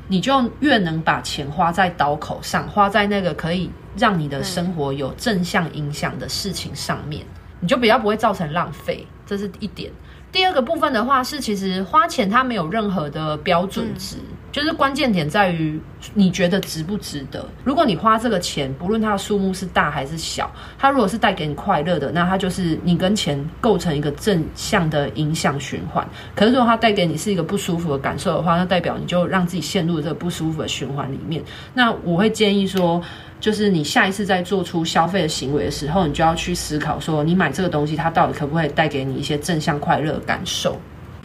[0.09, 7.25] 你就越能把钱花在刀口上，花在那个可以让你的生活有正向影响的事情上面，
[7.61, 9.07] 你就比较不会造成浪费。
[9.27, 9.93] 这是一点。
[10.33, 14.17] 第二个部分的话是，其实花钱它没有任何的标准值。
[14.53, 15.81] 就是关键点在于
[16.15, 17.47] 你觉得值不值得。
[17.63, 26.07] 如果你花这个钱，不论它的数目是大还是小，它如果是带给你快乐的，那它就是你跟钱构成一个正向的影响循环。
[26.35, 31.43] 可是如果它带给你是一个不舒服的感受的话，那代表你就让自己陷入这个不舒服的循环里面。
[31.73, 33.01] 那我会建议说，
[33.39, 40.77] 就是你下一次在做出消费的行为的时候，你就要去思考说，你买这个东西，它到底可不可以带给你一些正向快乐的感受。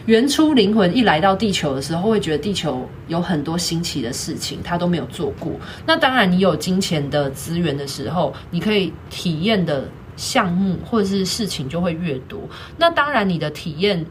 [0.06, 5.52] 原初灵魂一来到地球的时候，会觉得地球有很多新奇的事情，他都没有做过。
[5.84, 12.40] 那当然，你有金钱的资源的时候，你可以体验的项目或者是事情就会越多。
[12.78, 14.06] 那当然，你的体验，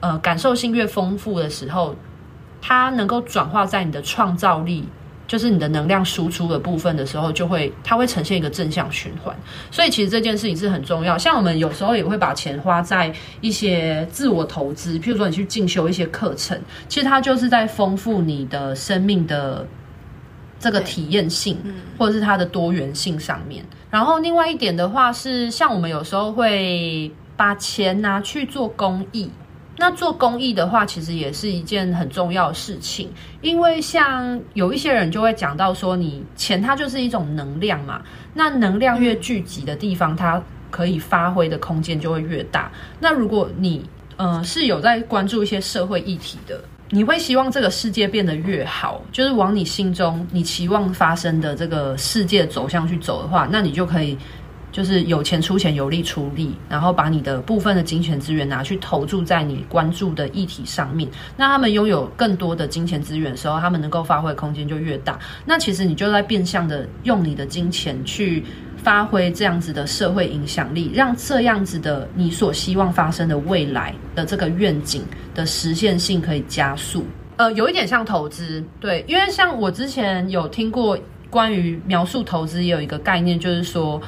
[0.00, 1.96] 呃，感受性越丰富的时候，
[2.60, 4.84] 它能够转化在你的创造力。
[5.28, 9.36] 就是你的能量输出的部分的时候，就会它会呈现一个正向循环。
[9.70, 11.18] 所以其实这件事情是很重要。
[11.18, 13.12] 像我们有时候也会把钱花在
[13.42, 19.66] 一些自我投资，譬如说你去进修一些课程，其实它就是在丰富你的生命的
[20.58, 21.58] 这个体验性，
[21.98, 23.62] 或者是它的多元性上面。
[23.90, 29.30] 然后另外一点的话是，像我们有时候会把钱拿去做公益。
[29.80, 33.08] 那做公益的话，其实也是一件很重要的事情，
[33.42, 38.02] 因为像有一些人就会讲到说，你钱它就是一种能量嘛，
[38.34, 42.72] 那能量越聚集的地方，它可以发挥的空间就会越大。
[42.98, 46.60] 那如果你呃是有在关注一些社会议题的，
[46.90, 54.18] 你会希望这个世界变得越好，就是往你心中你期望发生的这个世界走向去走的话，那你就可以。
[54.78, 61.08] 就是有钱出钱，有力出力，然后把你的部分的金钱资源拿去投注在你关注的议题上面。
[61.36, 65.18] 那他们拥有更多的金钱资源的时候，他们能够发挥空间就越大。
[65.44, 68.44] 那其实你就在变相的用你的金钱去
[68.76, 75.02] 发挥这样子的社会影响力，让这样子的你所希望发生的未来的这个愿景
[75.34, 77.04] 的实现性可以加速。
[77.36, 80.96] 呃，有一点像投资，对，因为像我之前有听过
[81.28, 84.00] 关于描述投资，也有一个概念，就是说。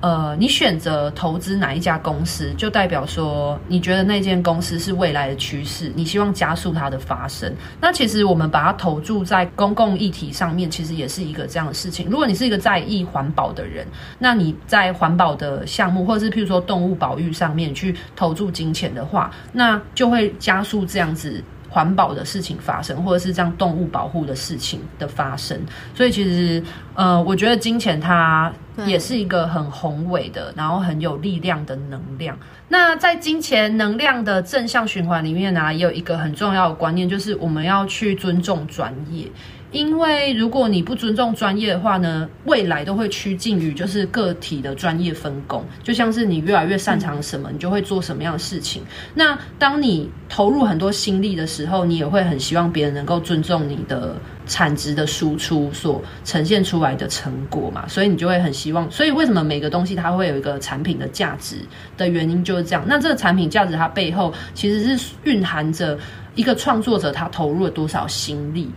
[0.00, 7.54] 呃，你选择投资哪一家公司，就代表说你觉得那间公司是未来的趋势，你希望加速它的发生。
[7.80, 12.08] 那其实我们把它投注在公共议题上面，其实也是一个这样的事情。
[12.08, 13.86] 如果你是一个在意环保的人，
[14.18, 21.44] 那你在环保的项目，或者是譬如说动物保育上面去投注金钱的话，那就会加速这样子。
[21.70, 25.58] 环保的事情发生，或者是这样动物保护的事情的发生，
[25.94, 26.62] 所以其实，
[26.94, 28.52] 呃，我觉得金钱它
[28.86, 32.36] 也是一个很宏伟的，然后很有力量的能量。
[32.68, 39.30] 那在金钱能量的正向循环里面呢、也有一个很重要的观念，就是我们要去尊重专业。
[39.72, 48.82] 因为如果你不尊重专业的话呢，未来都会趋近于就是个体的专业分工，就像是你越来越擅长什么，你就会做什么样的事情。
[49.14, 58.90] 那当你投入很多心力的时候，你也会很希望别人能够尊重你的产值的输出所呈现出来的成果嘛，所以你就会很希望。
[58.90, 61.56] 所以为什么每个东西它会有一个产品的价值
[61.96, 62.84] 的原因就是这样。
[62.88, 65.96] 那这个产品价值它背后其实是蕴含着
[66.34, 68.68] 一个创作者他投入了多少心力。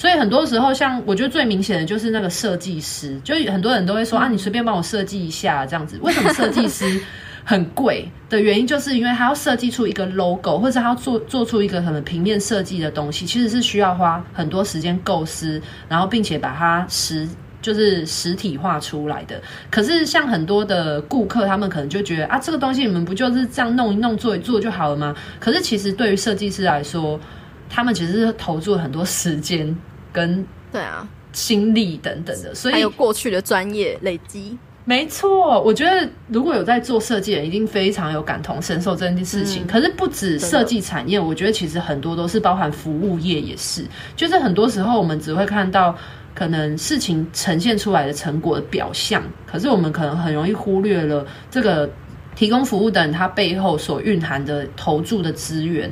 [0.00, 5.98] 所以很多时候，像我觉得最明显的就是那个设计师，就很多人都会说啊，你随便帮我设计一下这样子。
[6.00, 6.98] 为什么设计师
[7.44, 17.28] 很贵的原因，就是因为他要设计出一个 logo，或者他要做做出一个什么平面设计的东西，其实是需要花很多时间构思，然后并且把它实
[17.60, 19.38] 就是实体化出来的。
[19.70, 25.14] 可是像很多的顾客，他们可能就觉得啊，这个东西你们不就是这样弄一弄做一做就好了吗？
[25.38, 27.20] 可是其实对于设计师来说，
[27.68, 29.76] 他们其实是投注了很多时间。
[30.12, 35.60] 跟对啊，心力等等的，所以还有过去的专业累积，没错。
[35.60, 39.64] 我觉得如果有在做设计的人，一定非常有感同身受这件事情。
[39.64, 43.84] 嗯、可是不止设计产业，我觉得其实很多都是包含服务业也是。
[44.16, 45.96] 就是很多时候我们只会看到
[46.34, 51.88] 可能事情呈现出来的成果的表象，可是我们可能很容易忽略了这个
[52.34, 55.90] 提供服务的人他背后所蕴含的投注的资源。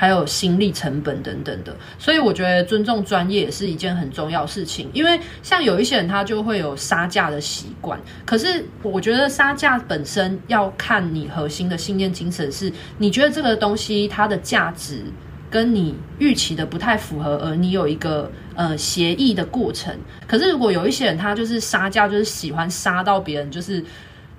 [0.00, 4.88] 还有心力成本等等的，所以我觉得尊重专业也是一件很重要的事情。
[4.92, 8.00] 因为像有一些人，他就会有杀价的习惯。
[8.24, 15.02] 可是我觉得杀价本身要看你核心的信念精神，是你觉得这个东西它的价值
[15.50, 19.92] 跟你预期的不太符合，而你有一个呃协议的过程。
[20.28, 23.84] 可是如果有一些人，他就是杀价，就是喜欢杀到别人就是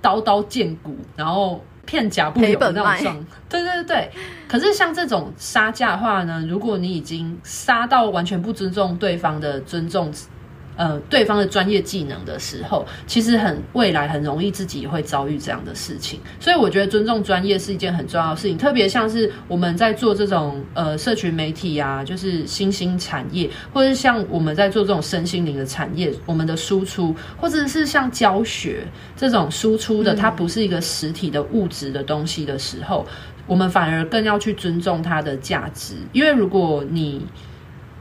[0.01, 1.61] 刀刀见骨，然后。
[1.89, 4.11] 片甲不留的那种对对对。
[4.47, 10.13] 可是像这种杀价的话呢，如果你已经杀到完全不尊重对方的尊重。
[10.79, 18.57] 呃，对方的专业技能的时候，其实很未来很容易自己会遭遇这样的事情，所以我觉得尊重专业是一件很重要的事情。
[18.57, 33.05] 特别像是我们在做这种呃社群媒体啊，就是新兴产业，或者是像我们在做这种身心灵的产业，我们的输出，或者是像教学这种输出的，它不是一个实体的物质的东西的时候，
[33.45, 37.25] 我们反而更要去尊重它的价值，因为如果你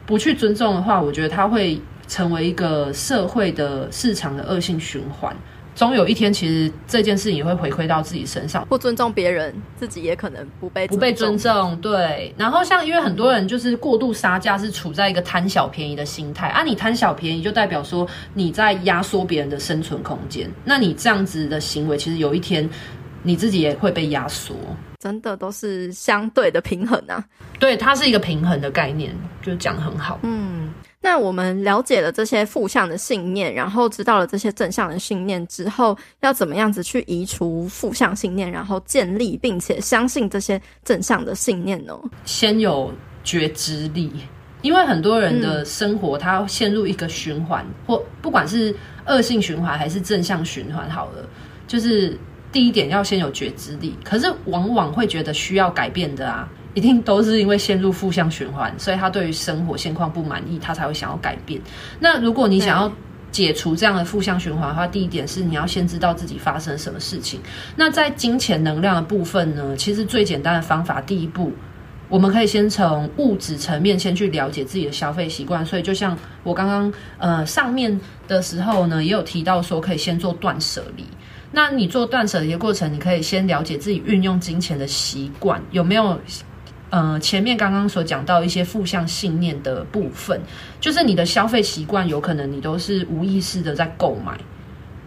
[0.08, 1.80] 不去尊重的话，我觉得它会。
[2.08, 5.36] 成为一个社会的市场的恶性循环，
[5.74, 8.66] 终有一天，其实这件事情也会回馈到自己身上。
[8.66, 11.76] 不尊重别人，自己也可能不被不被尊重。
[11.82, 16.62] 对，然后像因为很多人就是过度杀价，是处在一个贪小便宜的心态啊。
[16.62, 20.50] 你贪小便宜，就代表说你在压缩别人的生存空间。
[20.64, 22.66] 那你这样子的行为，其实有一天
[23.22, 24.54] 你自己也会被压缩。
[24.98, 27.24] 真的都是相对的平衡啊。
[27.58, 30.18] 对，它是一个平衡的概念，就讲得很好。
[30.22, 30.72] 嗯。
[31.00, 41.96] 那我们了解了这些负向的信念，然后知道了这些正向的信念之后，要怎么样子去移除负向信念，然后建立并且相信这些正向的信念呢？
[42.24, 42.92] 先有
[43.22, 44.12] 觉知力，
[44.62, 48.74] 因为很多人的生活他陷入一个循环，嗯、或不管是
[49.06, 51.24] 恶性循环还是正向循环，好了，
[51.68, 52.18] 就是
[52.52, 56.48] 第一点要先有觉知力，可是往往会觉得需要改变的啊。
[56.74, 61.60] 一定都是因为陷入负向循环，所以他对于生活现况不满意，他才会想要改变。
[61.98, 62.92] 那如果你想要
[63.32, 67.40] 解除这样的负向循环的话，第一点是你要先知道自己发生什么事情。
[67.74, 71.52] 那在金钱能量的部分呢，其实最简单的方法，第一步，
[72.08, 75.66] 我们可以先从物质层面先去了解自己的消费习惯。
[75.66, 81.04] 所以就像我刚刚呃上面的时候呢，也有提到说可以先做断舍离。
[81.52, 86.18] 那你做断舍离的过程，你可以先了解自己运用金钱的习惯有没有。
[86.90, 90.40] 呃，前面刚刚所讲到一些负向信念的部分，
[90.80, 94.40] 就是你的消费习惯有可能你都是无意识的在购买。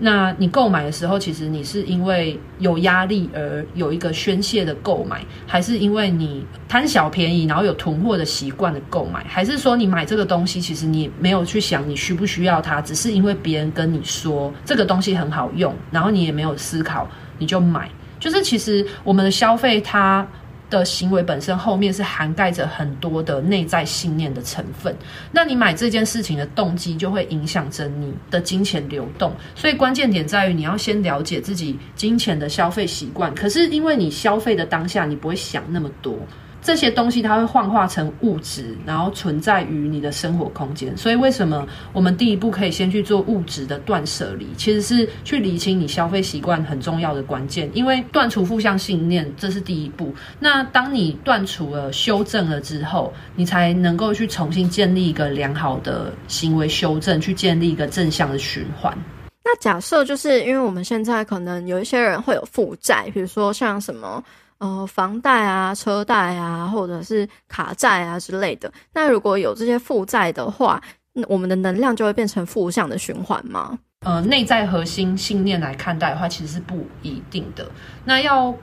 [0.04, 17.88] 那你购买的时候，其实你是因为有压力而有一个宣泄的购买，还是因为你贪小便宜然后有囤货的习惯的购买，还是说你买这个东西其实你没有去想你需不需要它，只是因为别人跟你说这个东西很好用，然后你也没有思考你就买。
[18.20, 20.28] 就是其实我们的消费它。
[20.72, 24.96] 的行为本身后面是涵盖着很多的内在信念的成分，
[25.32, 33.36] 那你买这件事情的动机就会影响着你的金钱流动，所以关键点在于你要先了解自己金钱的消费习惯。
[33.36, 36.18] 可是因为你消费的当下，你不会想那么多。
[36.62, 40.96] 这些东西它会幻化成物质，然后存在于你的生活空间。
[40.96, 44.48] 所以为什么我们第一步可以先去做物质的断舍离？
[44.56, 47.68] 其实是去理清你消费习惯很重要的关键。
[47.74, 50.14] 因为断除负向信念，这是第一步。
[50.40, 58.96] 那当你断除了、修正了之后，你才能够去重新建立一个良好的行为修正，去建立一个正向的循环。
[59.44, 64.24] 那假设就是因为我们现在可能有一些人会有负债，比如说像什么。
[64.62, 68.72] 呃，房贷啊、车贷啊，或者是卡债啊之类的。
[68.94, 70.80] 那如果有这些负债的话，
[71.28, 73.80] 我们的能量就会变成负向的循环吗？
[74.06, 77.68] 呃，内在核心信念来看待的话，其实是不一定的。
[78.06, 78.54] 那要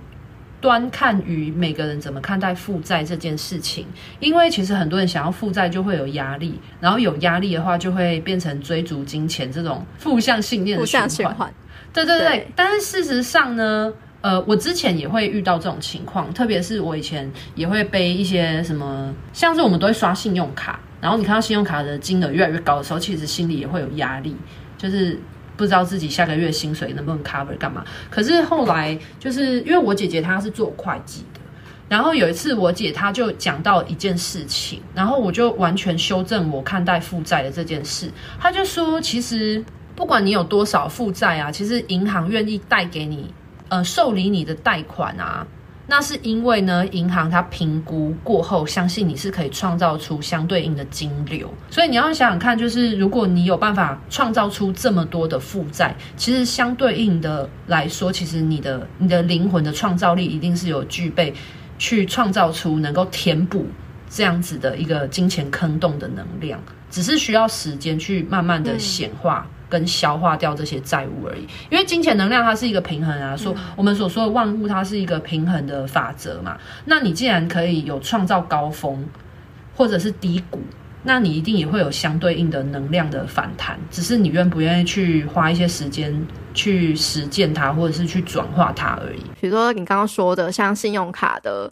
[0.61, 3.85] 端看于每个人怎么看待负债这件事情。
[4.21, 11.53] 因为其实很多人想要负债就会有压力，然后有压力的话就会变成追逐金钱这种负向信念的循环。
[11.93, 13.93] 对对对，对，但是事实上呢？
[14.21, 24.35] 呃，我之前也会遇到这种情况，特别是我以前也会背一些什么，像是我们都会刷信用卡，然后你看到信用卡的金额越来越高的时候，其实心里也会有压力，
[24.77, 25.17] 就是
[25.57, 27.85] 不知道自己下个月薪水能不能 cover 干嘛。
[28.11, 31.41] 可是后来就是因为我姐姐她是做会计的，
[31.89, 38.11] 然后有一次我姐她就讲到一件事情，然后我就完全修正我看待负债的这件事。
[38.41, 39.65] 她就说，其实
[39.95, 43.33] 不管你有多少负债啊，其实银行愿意贷给你。
[43.69, 45.47] 呃，受理你的贷款啊，
[45.87, 51.53] 那是因为呢，银行它评估过后，相信你是可以创造出相对应的金流。
[51.71, 61.33] 所以你要想想看，就是如果你有办法创造出这么多的负债，其实相对应的来说，其实你的你的灵魂的创造力一定是有具备
[61.79, 63.67] 去创造出能够填补
[64.11, 66.61] 这样子的一个金钱坑洞的能量，
[66.91, 69.47] 只是需要时间去慢慢的显化。
[69.69, 76.57] 嗯跟消化掉这些债务而已，因为金钱能量它是一个平衡啊，说我们所说的万物它是一个平衡的法则嘛。
[76.87, 79.07] 那你既然可以有创造高峰
[79.77, 80.59] 或者是低谷，
[81.03, 89.21] 那你一定也会有相对应的能量的反弹，只是你愿不愿意去花一些时间去实践它，或者是去转化它而已。
[89.39, 91.71] 比如说你刚刚说的，像信用卡的。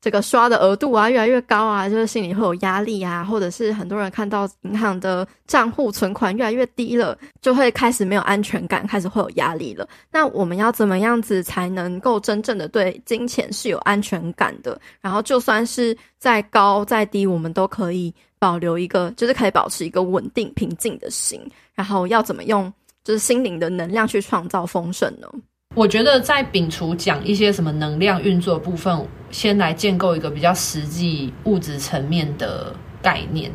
[0.00, 9.88] 这个刷的额度啊，越来越高啊，就是心里会有压力啊，或者是很多人看到银行的账户存款越来越低了，就会开始没有安全感，开始会有压力了。
[10.10, 14.80] 那我们要怎么样子才能够真正的对金钱是有安全感的？
[15.00, 21.40] 然后就算是再高再低，我们都可以保留一个，就是可以保持一个稳定平静的心。
[21.74, 22.72] 然后要怎么用，
[23.02, 25.28] 就是心灵的能量去创造丰盛呢？
[25.74, 33.52] 我觉得在摒除讲一些什么能量运作部分，先来建构一个比较实际物质层面的概念。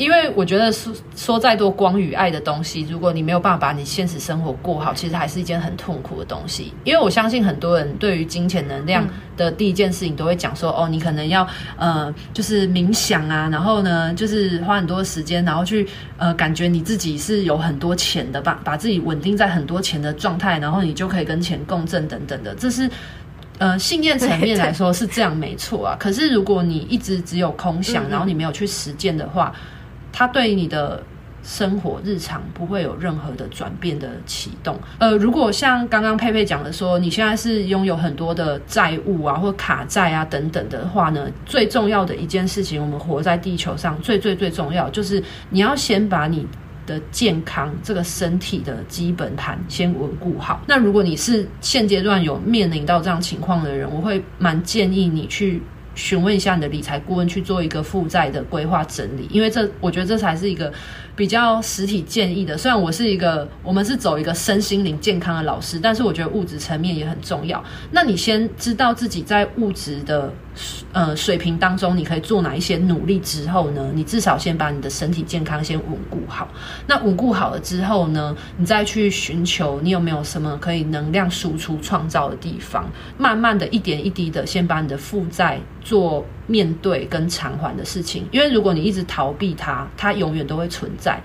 [0.00, 6.72] 因为我觉得说说再多光与爱的东西，如果你没有办法把你现实生活过好，其实还是一件很痛苦的东西。
[6.84, 11.46] 因为我相信很多人对于金钱能量的第一件事情都会讲说，哦，你可能要
[11.76, 15.86] 呃，就是冥想啊，然后呢，就是花很多时间，然后去
[16.16, 22.90] 呃，感觉你自己是有很多钱的，吧把自己稳定在很多钱的状态，然后你就可以跟钱共振等等的，这是。
[23.58, 25.96] 呃，信念层面来说是这样，没错啊。
[26.00, 29.52] 可是如果你一直只有空想，然后你没有去实践的话，
[30.12, 31.02] 它对你的
[31.42, 34.78] 生活日常不会有任何的转变的启动。
[34.98, 46.46] 呃，如果像刚刚佩佩讲的说，你现在是拥有很多的债务啊，或卡债啊等等的话呢，最重要的一件事情，我们活在地球上最最最重要，就是你要先把你。
[46.86, 50.60] 的健康，这个身体的基本盘先稳固好。
[50.66, 55.62] 那如果你是现阶段有面临到这样情况的人，我会蛮建议你去
[55.94, 60.72] 询问一下你的理财顾问，去做一个负债的规划整理，因为这我觉得这才是一个。
[61.20, 67.62] 比较实体建议的，虽然我是一个，我们是走一个身心灵健康的老师，但是我觉得物质层面也很重要。
[67.90, 70.32] 那你先知道自己在物质的
[70.92, 76.48] 呃水平当中，你可以做哪一些努力之后呢，你至少先把你的身体健康先稳固好。
[76.86, 91.20] 那稳固好了之后呢，你再去寻求你有没有什么可以能量输出创造的地方，慢慢的一点一滴的先把你的负债做面对跟偿还的事情，因为如果你一直逃避它，它永远都会存在。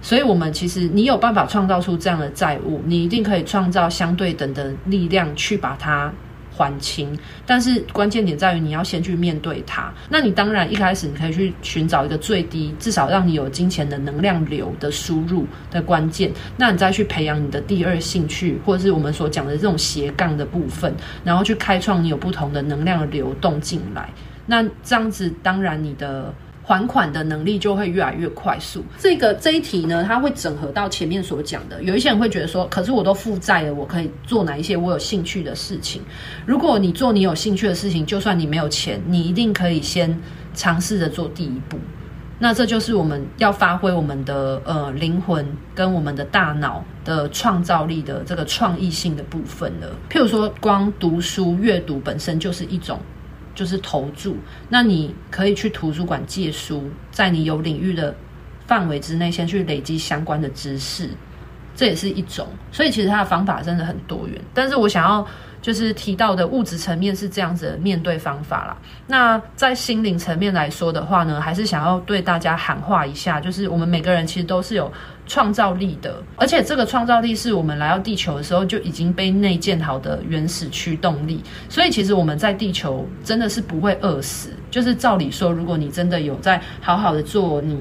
[0.00, 6.10] 所以，我们其实你有办法创造出这样的债务，你一定可以创造相对等的力量去把它
[6.56, 7.14] 还清。
[7.44, 9.92] 但是关键点在于你要先去面对它。
[10.08, 16.32] 那你当然一开始你可以去寻找一个最低，至少让你有金钱的能量流的输入的关键。
[16.56, 24.08] 那你再去培养你的第二兴趣，或者是我们所讲的这种斜杠的部分，然后去开创你有不同的能量流动进来。
[24.50, 26.34] 那这样子，当然你的。
[26.62, 28.84] 还款的能力就会越来越快速。
[28.96, 31.82] 这个这一题呢，它会整合到前面所讲的。
[31.82, 36.00] 有一些人会觉得说，可是我都负债了，我可以做哪一些我有兴趣的事情？
[36.46, 40.16] 如果你做你有兴趣的事情，就算你没有钱，你一定可以先
[40.54, 41.76] 尝试着做第一步。
[42.38, 45.44] 那这就是我们要发挥我们的呃灵魂
[45.74, 49.88] 跟我们的大脑的创造力的这个创意性的部分了。
[50.08, 53.00] 譬如说，光读书阅读本身就是一种。
[53.60, 54.38] 就是投注，
[54.70, 58.14] 那你可以去图书馆借书，在你有领域的
[58.66, 61.10] 范围之内，先去累积相关的知识，
[61.76, 62.48] 这也是一种。
[62.72, 65.26] 所以其实它的方法真的很多元，但是我想要
[65.60, 68.74] 就是提到的物质层面是这样子的面对方法啦。
[69.06, 74.90] 那在心灵层面来说的话呢，还是想要对大家喊话一下，就是我们每个人其实都是有。
[75.30, 84.50] 创造力的，而且这个创造力是我们来到地球的时候就已经被内建好的原始驱动力，所以其实我们在地球真的是不会饿死。
[84.72, 87.80] 就是照理说，如果你真的有在好好的做你。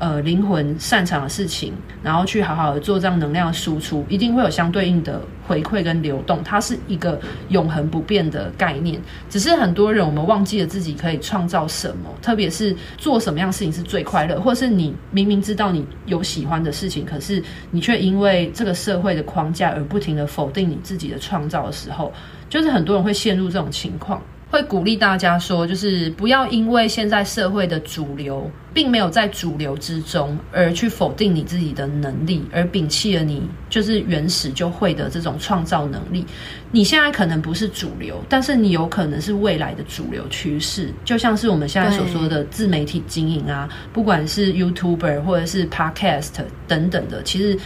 [0.00, 6.42] 呃，灵魂擅长的事情，然后去好好的做这样能量输出，一定会有相对应的回馈跟流动。
[6.42, 7.20] 它是一个
[7.50, 8.98] 永恒不变的概念。
[9.28, 22.10] 只是很多人我们忘记了自己可以创造什么，特别是做什么样的事情是最快乐，或是你明明知道你有喜欢的事情，可是你却因为这个社会的框架而不停的否定你自己的创造的时候，
[22.48, 24.22] 就是很多人会陷入这种情况。
[24.50, 36.26] 会鼓励大家说，就是不要因为现在社会的主流并没有在主流之中，而去否定你自己的能力，而摒弃了你就是原始就会的这种创造能力。
[36.72, 40.92] 你现在可能不是主流，但是你有可能是未来的主流趋势。
[41.04, 46.30] 就像是我们现在所说的自媒体经营啊，不管是 YouTuber 或者是 Podcast
[46.66, 47.56] 等等的，其实。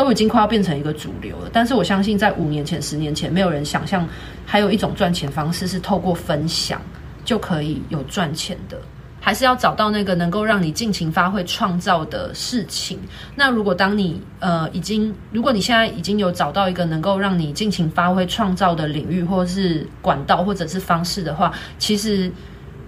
[0.00, 4.08] 都已经快要变成一个主流了，但是我相信在五年前、十年前，没有人想象
[4.46, 6.80] 还有一种赚钱方式是透过分享
[7.22, 8.80] 就可以有赚钱的，
[9.20, 12.98] 还是要找到那个能够让你尽情发挥创造的事情。
[13.36, 22.32] 那如果当你呃已经，如果你现在已经有找到一个能够让你尽情发挥创造的领域，或是管道，或者是方式的话，其实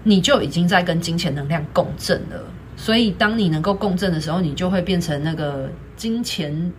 [0.01, 2.43] 你就已经在跟金钱能量共振了。
[2.75, 6.73] 所以当你能够共振的时候，你就会变成那个金钱。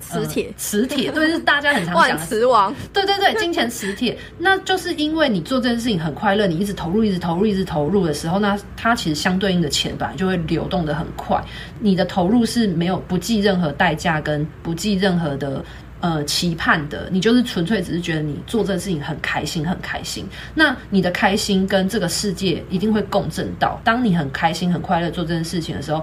[0.00, 11.42] 磁铁，呃，磁铁，对，是大家很常讲磁王，对对对，金钱磁铁， 那就是因为你做这件事情很快乐，你一直投入，一直投入，一直投入的时候，那它其实相对应的钱本来就会流动的很快。
[11.80, 15.62] 你的投入是没有不计任何代价跟不计任何的
[16.00, 20.26] 呃期盼的，你就是纯粹只是觉得你做这件事情很开心，很开心。
[20.54, 26.02] 那你的开心跟这个世界一定会共振到，当你很开心、很快乐做这件事情的时候。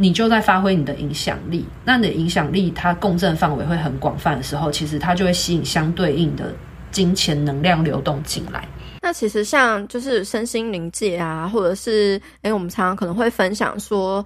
[0.00, 6.54] 你就在发挥你的影响力，那你的影响力它共振范围会很广泛的时候，其实它就会吸引相对应的
[6.90, 8.66] 金钱能量流动进来。
[9.02, 14.24] 那其实像就是身心灵界啊，或者是诶、我们常常可能会分享说，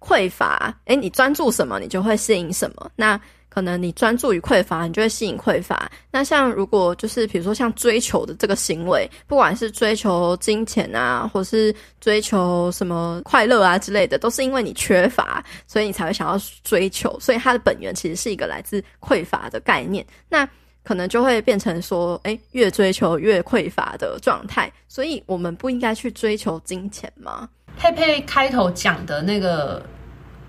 [0.00, 2.90] 匮乏，诶，你专注什么，你就会吸引什么。
[2.96, 3.20] 那
[3.52, 5.90] 可能你专注于匮乏，你就会吸引匮乏。
[6.10, 17.14] 那像如果就是比如说像追求的这个行为，不管是追求金钱啊，或是追求什么快乐啊之类的，都是因为你缺乏，所以你才会想要追求。
[17.20, 20.02] 所以它的本源其实是一个来自匮乏的概念。
[20.30, 20.48] 那
[20.82, 24.72] 可能就会变成说，诶，越追求越匮乏的状态。
[24.88, 27.46] 所以我们不应该去追求金钱吗？
[27.76, 29.84] 佩佩开头讲的那个。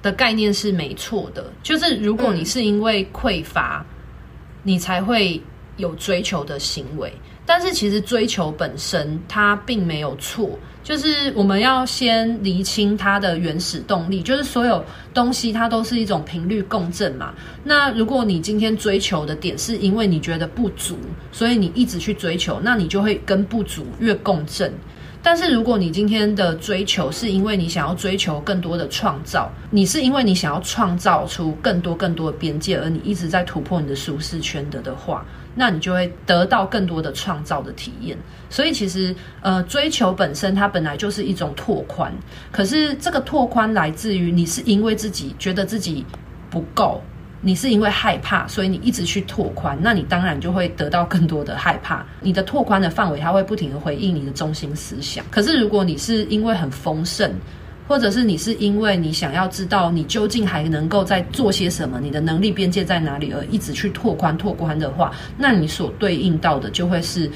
[0.04, 3.84] 的概念是没错的，就是如果你是因为匮乏，
[4.62, 5.42] 你才会
[5.78, 7.12] 有追求的行为。
[7.46, 14.82] 但是其实追求本身它并没有错，就是我们要先厘清它的原始动力，就是所有
[15.14, 17.34] 东西它都是一种频率共振嘛。
[17.62, 20.98] 那如果你今天追求的点是因为你觉得不足，
[21.34, 24.74] 所以你一直去追求，那你就会跟不足越共振。
[25.26, 38.18] 但是，如果你今天的追求是因为你想要追求更多的创造，你是因为你想要创造出更多更多的边界，而你一直在突破你的舒适圈的的话，那你就会得到更多的创造的体验。
[38.50, 42.14] 所以，其实呃，追求本身它本来就是一种拓宽，
[42.52, 46.06] 可是这个拓宽来自于你是因为自己觉得自己
[46.50, 47.02] 不够。
[47.46, 52.06] 你是因为害怕，所以你一直去拓宽，那你当然就会得到更多的害怕。
[52.22, 55.26] 你的拓宽的范围，它会不停的回应你的中心思想。
[55.30, 57.30] 可是如果你是因为很丰盛，
[57.86, 67.30] 或者是你是因为你想要知道你究竟还能够再做些什么，你的能力边界在哪里，而一直去拓宽拓宽的话，那你所对应到的就会是。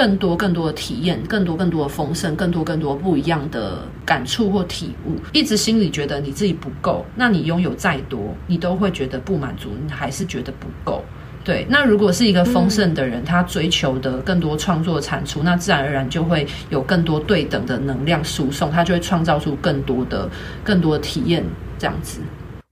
[0.00, 5.16] 更多更多的体验，更多更多的丰盛，更多更多不一样的感触或体悟。
[5.34, 11.04] 一直心里觉得你自己不够，那你拥有再多，你都会觉得不满足，你还是觉得不够。
[11.44, 20.26] 对，那如果是一个丰盛的人，嗯、他追求的更多创作产出，那自然而然就会有更多对等的能量输送，他就会创造出更多的
[20.64, 21.44] 更多的体验。
[21.78, 22.20] 这样子，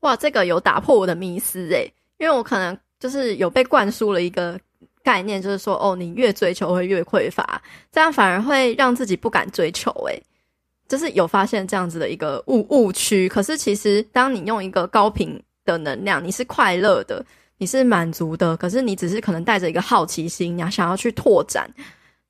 [0.01, 4.59] 哇，这个有打破我的迷思诶，因为我可能就是有被灌输了一个。
[5.09, 9.91] 概念就是说，哦，你越追求会越匮乏，这样反而会让自己不敢追求。
[10.07, 10.23] 诶，
[10.87, 13.27] 就是有发现这样子的一个误误区。
[13.27, 17.25] 可是其实，当你用一个高频的能量，你是快乐的，
[17.57, 21.67] 你是满足的，可是你只是可能带着一个好奇心，你要想要去拓展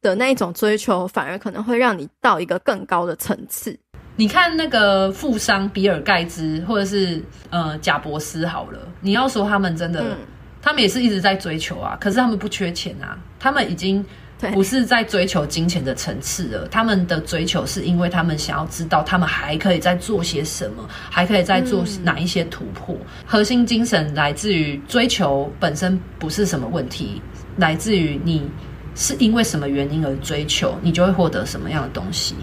[0.00, 3.76] 的那一种追求，反而可能会让你到一个更高的层次。
[4.14, 7.20] 你看那个富商比尔盖茨，或者是
[7.50, 10.00] 呃贾伯斯，好了，你要说他们真的。
[10.00, 10.16] 嗯
[10.60, 14.04] 他们也是一直在追求啊，可是他们不缺钱啊，他们已经
[14.52, 16.68] 不是在追求金钱的层次了。
[16.68, 22.94] 他们的追求是因为他们想要知道他们还可以再做些什么，还可以再做哪一些突破。
[22.94, 23.06] 嗯。
[23.26, 27.20] 核心精神来自于追求本身不是什么问题，
[27.56, 28.48] 来自于你
[28.94, 32.36] 是因为什么原因而追求，你就会获得什么样的东西。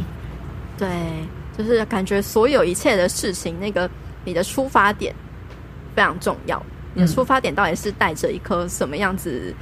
[0.77, 0.89] 对，
[1.57, 3.89] 就是感觉所有一切的事情，那个
[4.25, 5.15] 你的出发点
[5.95, 6.61] 非常重要。
[6.95, 9.53] 你的出发点到底是带着一颗什么样子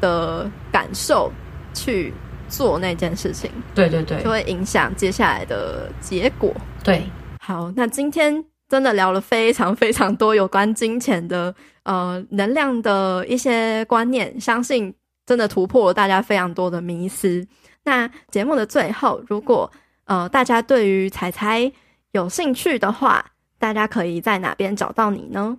[0.00, 1.32] 的感受
[1.74, 2.12] 去
[2.48, 3.50] 做那件事情？
[3.74, 6.54] 对对对，就会影响接下来的结果。
[6.84, 7.02] 对，
[7.40, 17.46] 好，那今天真的聊了非常非常多有关金钱的呃能量的一些观念，相信真的突破了大家非常多的迷思。
[17.84, 19.70] 那节目的最后，如果
[20.04, 21.72] 呃大家对于彩彩
[22.12, 23.24] 有兴趣的话，
[23.58, 25.56] 大家可以在哪边找到你呢？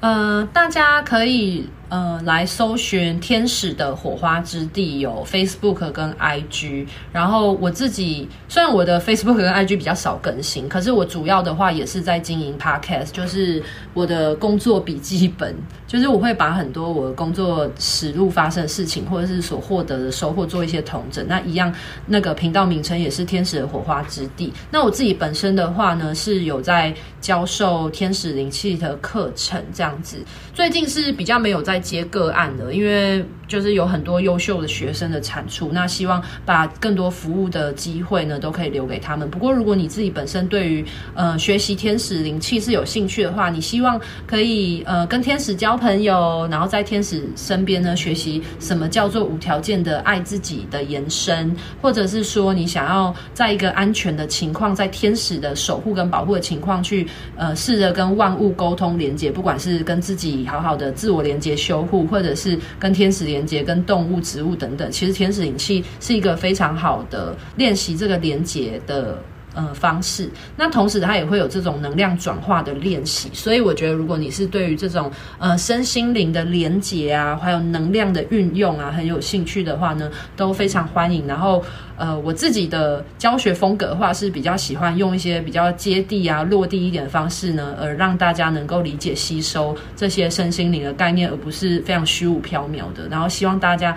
[0.00, 6.86] 呃，大家可以呃来搜寻天使的火花之地，有 Facebook 跟 IG。
[7.12, 13.62] 然后我自己虽然我的 Facebook 跟 IG 比较少更新，可是我主要的话也是在经营 Podcast，就是
[13.94, 15.54] 我的工作笔记本，
[15.86, 21.26] 就是我会把很多我的工作实录发生的事情，或者是所获得的收获做一些统整。
[21.26, 21.72] 那一样，
[22.06, 24.52] 那个频道名称也是天使的火花之地。
[24.70, 30.18] 那我自己本身的话呢，是有在教授天使灵气的课程，这样子，
[30.54, 39.28] 最近是比较没有在接个案的，因为就是有很多优秀的学生的产出，那希望把更多服务的机会呢都可以留给他们。
[39.30, 57.06] 不过，如果你自己本身对于呃学习天使灵气是有兴趣的话，你希望可以呃跟天使交朋友，然后在天使身边呢学习什么叫做无条件的爱自己的延伸，或者是说你想要在一个安全的情况，在天使的守护跟保护的情况去
[57.36, 69.22] 呃试着跟万物沟通连接，不管是跟自己好好的自我连接修护，或者是跟天使连接、跟动物、植物等等，其实天使引气是一个非常好的练习这个连接的
[69.58, 70.30] 呃方式。
[70.56, 73.28] 那同时它也会有这种能量转化的练习。
[73.32, 81.26] 所以我觉得，如果你是对于这种呃身心灵的连接啊，还有能量的运用啊，很有兴趣的话呢，都非常欢迎。
[81.26, 81.62] 然后
[81.96, 93.08] 呃，我自己的教学风格的话是比较喜欢用一些比较接地啊、落地一点的方式呢，而让大家能够理解吸收这些身心灵的概念，而不是非常虚无缥缈的。
[93.10, 93.96] 然后希望大家。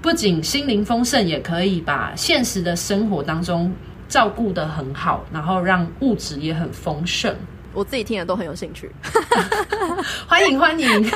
[0.00, 3.72] 不仅心灵丰盛，也可以把现实的生活当中
[4.12, 7.34] 照顾得很好，然后让物质也很丰盛。
[7.72, 8.90] 我自己听了都很有兴趣，
[10.28, 11.10] 欢 迎欢迎。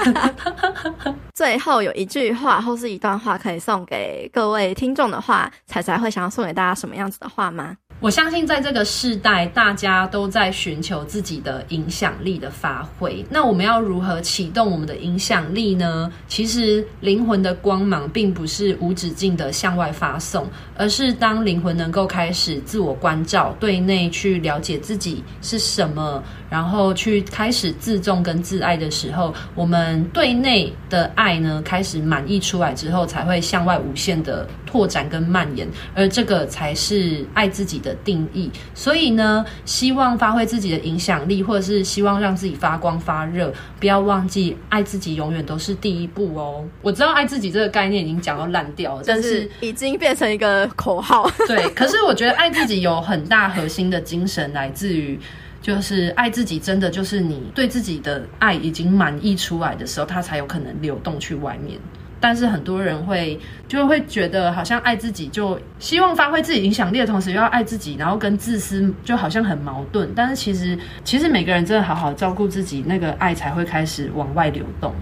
[1.34, 7.76] 最后有一句话或是一段话可以送给各位听众的话，彩彩会想要送给大家什么样子的话吗？
[7.98, 13.24] 我相信，在这个世代，大家都在寻求自己的影响力的发挥。
[13.30, 16.12] 那我们要如何启动我们的影响力呢？
[16.28, 35.66] 其实，灵魂的光芒并不是无止境的向外发送，而是当灵魂能够开始自我关照，对内去了解自己是什么，然后去开始自重跟自爱的时候，我们对内的爱呢，开始满溢出来之后，才会向外无限的拓展跟蔓延。
[35.94, 46.64] 而这个才是爱自己的定义，所以呢，希望发挥自己的影响力，或者是希望让自己发光发热，不要忘记爱自己永远都是第一步哦。
[46.82, 51.30] 我知道爱自己这个概念已经讲到烂掉了，但是已经变成一个口号。
[51.46, 55.18] 对，可是我觉得爱自己有很大核心的精神，来自于
[55.62, 61.78] 就是爱自己，真的就是你对自己的爱已经满溢出来的时候，它才有可能流动去外面。
[62.20, 63.38] 但是很多人会
[63.68, 70.10] 就会觉得，好像爱自己就希望发挥自己影响力的同时，又要爱自己，然后跟自私就好像很矛盾。
[70.14, 74.94] 但是其实，其实每个人真的好好照顾自己，那个爱才会开始往外流动。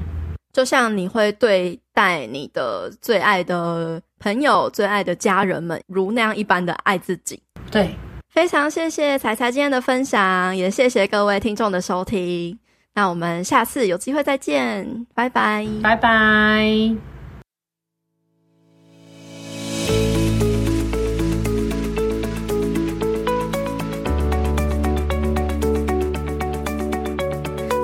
[0.52, 7.42] 就像你会对待你的最爱的朋友、最爱的家人们，如那样一般的爱自己。
[7.70, 7.96] 对，
[8.30, 12.56] 非常谢谢彩彩今天的分享，也谢谢各位听众的收听。
[12.96, 16.94] 那我们下次有机会再见，拜拜，拜拜。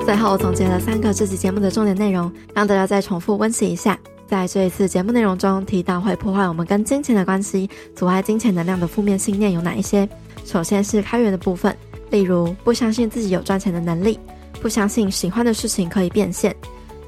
[0.05, 3.99] 最后总结了三个这期节目的重点内容，让大家再重复温习一下。
[4.27, 10.07] 在这一次节目内容中提到会破坏我们跟金钱的关系、阻碍金钱能量的负面信念有哪一些？
[10.45, 11.75] 首先是开源的部分，
[12.11, 14.17] 例如不相信自己有赚钱的能力。
[14.61, 16.55] 不相信喜欢的事情可以变现，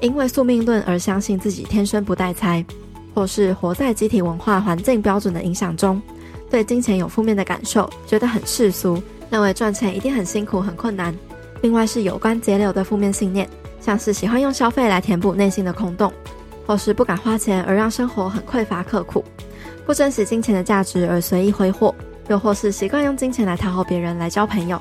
[0.00, 2.64] 因为宿命论而相信自己天生不带财，
[3.14, 6.02] 或是活在集体文化环境标准的影响中，
[6.50, 9.00] 对金钱有负面的感受，觉得很世俗，
[9.30, 11.14] 认为赚钱一定很辛苦很困难。
[11.62, 13.48] 另外是有关节流的负面信念，
[13.80, 16.12] 像是喜欢用消费来填补内心的空洞，
[16.66, 19.24] 或是不敢花钱而让生活很匮乏刻苦，
[19.86, 21.94] 不珍惜金钱的价值而随意挥霍，
[22.28, 24.78] 又或是习惯用金钱来讨好别人来交朋友。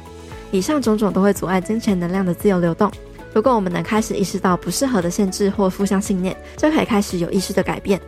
[0.54, 2.90] 以上种种都会阻碍金钱能量的自由流动。
[3.34, 8.00] 如果我们能开始意识到不适合的限制或负向信念，就可以开始有意识的改变。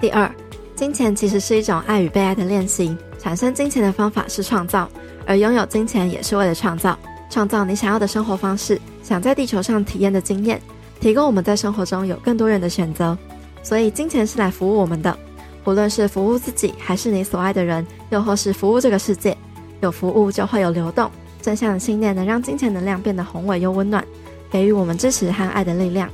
[0.00, 0.28] 第二，
[0.74, 2.96] 金钱其实是一种爱与被爱的练习。
[3.20, 4.88] 产生金钱的方法是创造，
[5.26, 6.98] 而拥有金钱也是为了创造，
[7.30, 10.60] 创造你想要的生活方式，想在地球上体验的经验，
[10.98, 13.16] 提供我们在生活中有更多元的选择。
[13.62, 15.16] 所以，金钱是来服务我们的，
[15.64, 19.36] 无论是服务自己，还是你所爱的人，又或是服务这个世界。
[19.82, 21.08] 有服务就会有流动。
[21.46, 24.04] 正向的信念能让金钱能量变得宏伟又温暖，
[24.50, 26.10] 给予我们支持和爱的力量。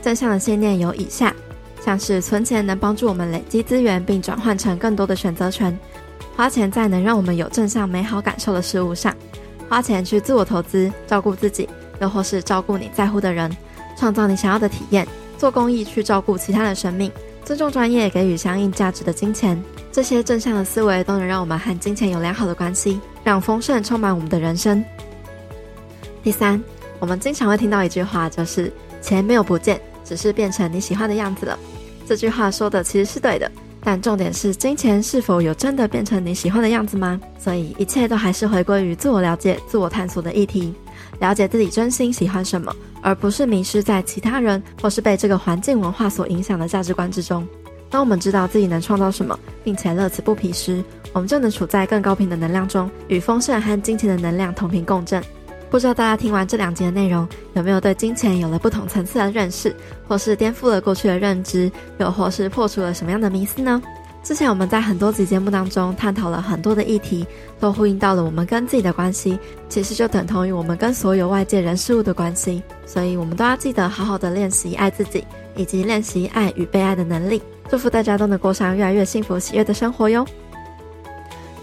[0.00, 1.36] 正向的信念有以下，
[1.84, 5.70] 像是存钱能帮助我们累积资源，并转换成更多的选择权；
[6.34, 9.12] 花钱在能让我们有正向美好感受的事物上；
[9.68, 11.68] 花钱去自我投资，照顾自己，
[12.00, 13.54] 又或是照顾你在乎的人，
[13.98, 15.04] 创造你想要的体验；
[15.36, 17.12] 做公益去照顾其他的生命，
[17.50, 19.60] 尊重专业，给予相应价值的金钱。
[19.90, 23.00] 这些正向的思维都能让我们和金钱有良好的关系。
[23.24, 24.84] 让丰盛充满我们的人生。
[26.22, 26.62] 第三，
[27.00, 28.72] 我们经常会听到一句话，就是
[29.02, 31.58] 钱没有不见，只是变成你喜欢的样子了。
[32.06, 33.50] 这句话说的其实是对的，
[33.82, 37.20] 但重点是金钱是否有真的变成你喜欢的样子吗？
[37.36, 40.72] 所以一切都还是回归于自我了解、自我探索的议题，
[41.20, 47.46] 了解自己真心喜欢什么，而不是迷失在其他人或是被这个环境文化所影响的价值观之中。
[47.88, 55.22] 当我们知道自己能创造什么，并且乐此不疲时，我们就能处在更高频的能量中，与丰盛和金钱的能量同频共振。
[55.70, 59.74] 不知道大家听完这两集的内容，有没有对金钱有了不同层次的认识，
[60.08, 63.80] 或是颠覆了过去的认知，又或是破除了什么样的迷思呢？
[64.22, 67.26] 之前我们在很多集节目当中探讨了很多的议题，
[67.58, 72.62] 都呼应到了我们跟自己的关系，其实就等同于我们跟所有外界人事物的关系。
[72.84, 75.24] 所以，我们都要记得好好的练习爱自己，
[75.56, 77.40] 以及练习爱与被爱的能力。
[77.70, 80.26] 祝福大家都能过上越来越幸福喜悦的生活哟！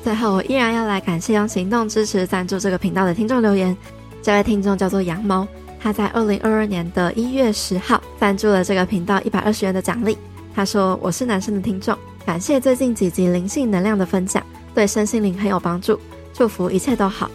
[0.04, 3.76] 最后，我依然要来感谢用行动支持赞助这个频道的听众留言。
[4.24, 5.48] 这位听众叫做羊毛，
[5.80, 10.18] 他在二零二二年的一月十号赞助了这个频道一百二十元的奖励。
[10.56, 11.96] 他说：“我是男生的听众，
[12.28, 15.98] 感谢最近几集灵性能量的分享，对身心灵很有帮助，
[16.34, 17.32] 祝福一切都好。”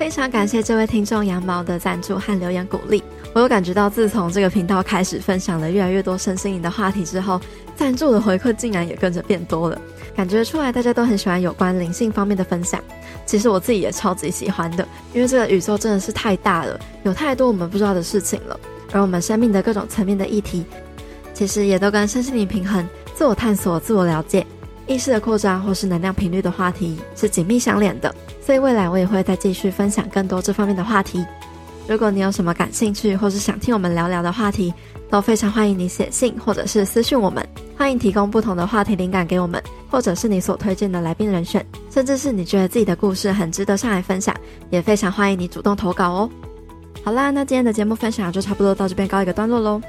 [0.00, 3.04] 非常感谢这位听众羊毛的赞助和留言鼓励。
[3.34, 7.38] 我有感觉到，自从这个频道开始分享了越来越多身心灵的话题之后，
[7.76, 9.78] 赞助的回馈竟然也跟着变多了。
[10.16, 12.82] 感觉出来大家都很喜欢有关灵性方面的分享，
[13.26, 18.58] 其实我自己也超级喜欢的，因为这个宇宙真的是太大了，有太多我们不知道的事情了。
[18.90, 20.64] 而我们生命的各种层面的议题，
[21.34, 22.86] 其实也都跟身心灵平衡、
[23.22, 24.44] 自我探索、自我了解、
[24.88, 28.12] 意识的扩张或是能量频率的话题是紧密相连的。
[28.44, 31.24] 所以未来我也会再继续分享更多这方面的话题。
[31.86, 34.74] 如果你有什么感兴趣，或是想听我们聊聊的话题，
[35.08, 37.46] 都非常欢迎你写信或者是私讯我们。
[37.78, 44.34] 欢迎提供不同的话题灵感给我们，或者是你所推荐的来宾人选，甚至是你觉得自己的故事很值得上来分享，
[44.68, 46.30] 也非常欢迎你主动投稿哦。
[47.04, 49.80] 好啦，那今天的节目分享就差不多到这边告一个段落喽。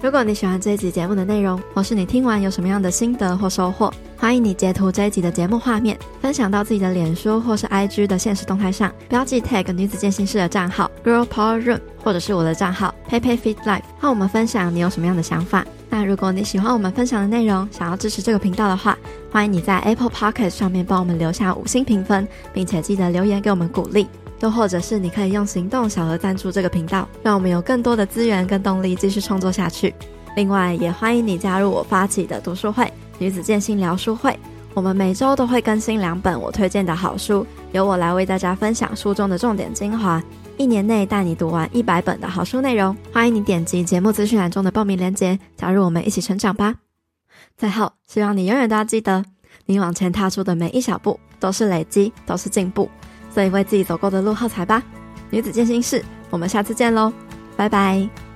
[0.00, 15.66] 如果你喜欢这一集节目的内容，或是你听完有什么样的心得或收获，欢迎你截图这一集的节目画面，分享到自己的脸书或是 IG 的限时动态上，标记 tag 女子健心室的账号 Girl Power Room，或者是我的账号 PeiPei Fit Life，和我们分享你有什么样的想法。
[15.90, 18.96] 那如果你喜欢我们分享的内容，想要支持这个频道的话，
[19.32, 24.06] 欢迎你在 Apple Podcast 上面帮我们留下五星评分，并且记得留言给我们鼓励。
[24.40, 29.94] 又或者是你可以用行动小额赞助这个频道，让我们有更多的资源跟动力继续创作下去。
[30.36, 34.38] 另外，也欢迎你加入我发起的读书会——女子健心聊书会。
[34.74, 40.22] 我们每周都会更新两本我推荐的好书，由我来为大家分享书中的重点精华，
[40.56, 42.96] 一年内带你读完一百本的好书内容。
[43.12, 46.76] 欢迎你点击节目资讯栏中的报名链接，加入我们一起成长吧。
[47.56, 49.24] 最后，希望你永远都要记得，
[49.66, 52.88] 你往前踏出的每一小步都是累积，都是进步。
[53.30, 54.82] 所以为自己走过的路喝彩吧，
[55.30, 57.12] 女子健心室，我们下次见喽，
[57.56, 58.27] 拜拜。